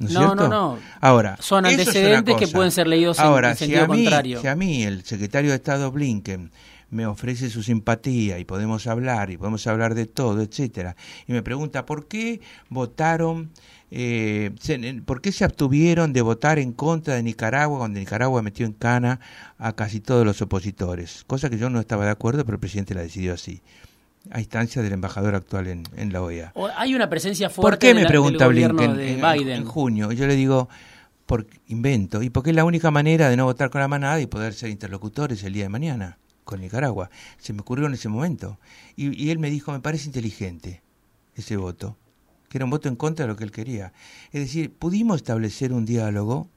[0.00, 0.78] ¿No No, no, no.
[1.00, 4.02] Ahora, Son es antecedentes que pueden ser leídos en- Ahora, en si sentido a mí,
[4.04, 4.40] contrario.
[4.40, 6.52] Si a mí el secretario de Estado Blinken
[6.90, 10.94] me ofrece su simpatía y podemos hablar y podemos hablar de todo, etcétera,
[11.26, 13.50] y me pregunta por qué votaron,
[13.90, 14.50] eh,
[15.04, 19.20] por qué se abstuvieron de votar en contra de Nicaragua cuando Nicaragua metió en cana
[19.58, 22.94] a casi todos los opositores, cosa que yo no estaba de acuerdo, pero el presidente
[22.94, 23.62] la decidió así,
[24.30, 26.52] a instancia del embajador actual en, en la OEA.
[26.76, 29.56] Hay una presencia fuerte ¿Por qué me de la- pregunta Blinken de en, en- Biden.
[29.60, 30.12] en junio?
[30.12, 30.68] Yo le digo,
[31.24, 34.26] por invento, y porque es la única manera de no votar con la manada y
[34.26, 37.10] poder ser interlocutores el día de mañana con Nicaragua.
[37.38, 38.58] Se me ocurrió en ese momento.
[38.96, 40.82] Y, y él me dijo, me parece inteligente
[41.34, 41.96] ese voto,
[42.48, 43.92] que era un voto en contra de lo que él quería.
[44.32, 46.48] Es decir, pudimos establecer un diálogo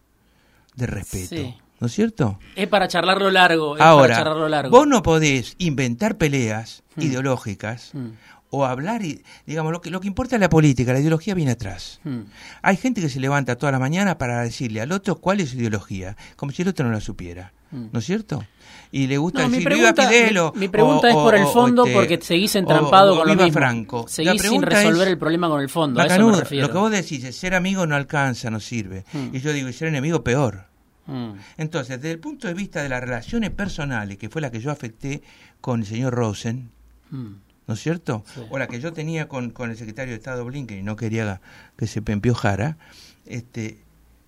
[0.76, 1.56] de respeto, Sí.
[1.80, 2.40] ¿no es cierto?
[2.56, 3.76] Es para charlarlo largo.
[3.76, 4.72] Es para Ahora, charlarlo largo.
[4.78, 7.02] vos no podés inventar peleas Hmm.
[7.02, 8.10] ideológicas Mm.
[8.52, 11.52] o hablar y digamos lo que lo que importa es la política, la ideología viene
[11.52, 12.00] atrás.
[12.04, 12.22] Mm.
[12.62, 15.58] Hay gente que se levanta toda la mañana para decirle al otro cuál es su
[15.58, 18.44] ideología, como si el otro no la supiera, ¿no es cierto?
[18.92, 19.42] Y le gusta.
[19.44, 22.20] No, mi decir pregunta, viva mi, mi pregunta o- es por el fondo este, porque
[22.22, 23.54] seguís entrampado o- o con lo mismo.
[23.54, 24.06] Franco.
[24.08, 26.68] Seguís sin resolver es- el problema con el fondo, a eso me refiero.
[26.68, 29.06] lo que vos decís es ser amigo no alcanza, no sirve.
[29.14, 29.36] Mm.
[29.36, 30.66] Y yo digo, y ser enemigo peor.
[31.08, 31.32] Mm.
[31.58, 34.70] Entonces, desde el punto de vista de las relaciones personales, que fue la que yo
[34.72, 35.22] afecté
[35.62, 36.70] con el señor Rosen,
[37.12, 37.28] Mm.
[37.68, 38.24] ¿no es cierto?
[38.34, 38.42] Sí.
[38.50, 41.40] O la que yo tenía con, con el secretario de Estado Blinken y no quería
[41.78, 42.78] que se empiojara,
[43.26, 43.80] este,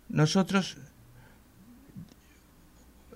[0.10, 0.78] nosotros,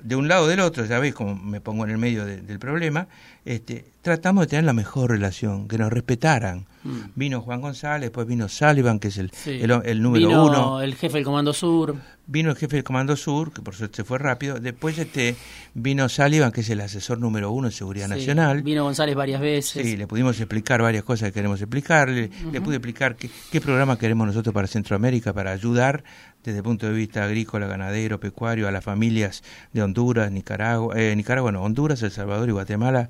[0.07, 2.41] de un lado o del otro, ya veis cómo me pongo en el medio de-
[2.41, 3.07] del problema,
[3.43, 6.65] este, tratamos de tener la mejor relación, que nos respetaran.
[6.85, 6.97] Mm.
[7.15, 9.59] Vino Juan González, después vino Sullivan, que es el, Sí.
[9.61, 10.81] el, el número Vino uno.
[10.81, 11.95] el jefe del Comando Sur.
[12.25, 14.59] Vino el jefe del Comando Sur, que por suerte se fue rápido.
[14.61, 15.35] Después este
[15.73, 18.63] vino Sullivan, que es el asesor número uno de Seguridad Sí, Nacional.
[18.63, 19.85] Vino González varias veces.
[19.85, 22.29] Sí, le pudimos explicar varias cosas que queremos explicarle.
[22.51, 26.03] Le pude explicar qué, qué programa queremos nosotros para Centroamérica, para ayudar
[26.43, 29.43] desde el punto de vista agrícola, ganadero, pecuario, a las familias
[29.73, 33.09] de Honduras, Nicaragua, eh, Nicaragua, no, Honduras, El Salvador y Guatemala,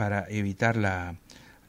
[0.00, 1.14] para evitar la,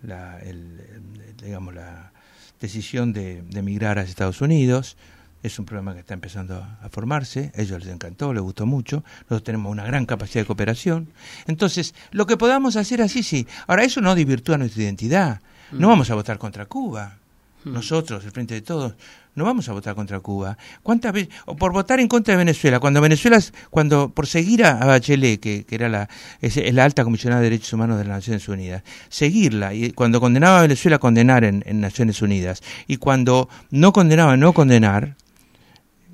[0.03, 2.13] la el- el- digamos, la
[2.61, 4.95] decisión de, de emigrar a Estados Unidos.
[5.43, 9.03] Es un programa que está empezando a, formarse, a ellos les encantó, les gustó mucho,
[9.23, 11.09] nosotros tenemos una gran capacidad de cooperación.
[11.45, 13.47] Entonces, lo que podamos hacer así, sí.
[13.67, 15.41] Ahora, eso no desvirtúa nuestra identidad.
[15.73, 17.17] No vamos a votar contra Cuba.
[17.65, 18.93] Nosotros, el Frente de Todos,
[19.35, 20.57] no vamos a votar contra Cuba.
[20.83, 21.29] ¿Cuántas veces?
[21.45, 23.39] O por votar en contra de Venezuela, cuando Venezuela,
[23.69, 26.09] cuando por seguir a, Bachelet, que, que era la,
[26.41, 30.19] es, es la alta comisionada de Derechos Humanos de las Naciones Unidas, seguirla, y cuando
[30.19, 35.15] condenaba a Venezuela, condenar en, en Naciones Unidas, y cuando no condenaba, no condenar,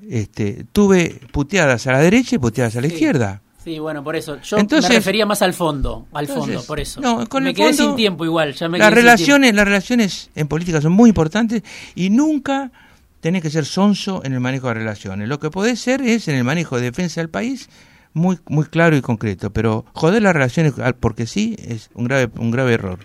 [0.08, 2.94] este, tuve puteadas a la derecha y puteadas a la Sí.
[2.94, 3.42] izquierda.
[3.68, 4.40] Sí, bueno, por eso.
[4.40, 7.02] Yo Entonces- me refería más al fondo, al Entonces, fondo, por eso.
[7.02, 10.30] no, con me el quedé fondo, sin tiempo igual, ya me las relaciones, las relaciones
[10.34, 11.62] en política son muy importantes
[11.94, 12.72] y nunca
[13.20, 15.28] tenés que ser sonso en el manejo de relaciones.
[15.28, 17.68] Lo que podés ser es en el manejo de defensa del país
[18.14, 22.50] muy muy claro y concreto, pero joder las relaciones porque sí es un grave un
[22.50, 23.00] grave error.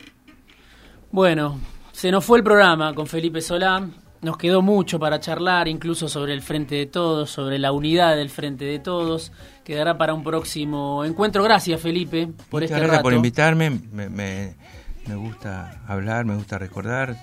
[1.11, 1.59] Bueno,
[1.91, 3.85] se nos fue el programa con Felipe Solá.
[4.23, 8.29] Nos quedó mucho para charlar, incluso sobre el Frente de Todos, sobre la unidad del
[8.29, 9.33] Frente de Todos.
[9.65, 11.43] Quedará para un próximo encuentro.
[11.43, 13.03] Gracias, Felipe, por Muchas este gracias rato.
[13.03, 14.55] por invitarme, me, me,
[15.07, 17.17] me gusta hablar, me gusta recordar,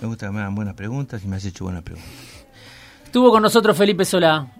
[0.00, 2.10] me gusta que me hagan buenas preguntas y me has hecho buenas preguntas.
[3.04, 4.52] Estuvo con nosotros Felipe Solá,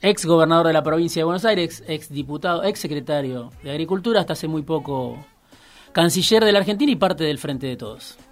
[0.00, 4.32] ex gobernador de la provincia de Buenos Aires, ex diputado, ex secretario de Agricultura, hasta
[4.32, 5.22] hace muy poco
[5.92, 8.16] canciller de la Argentina y parte del Frente de Todos.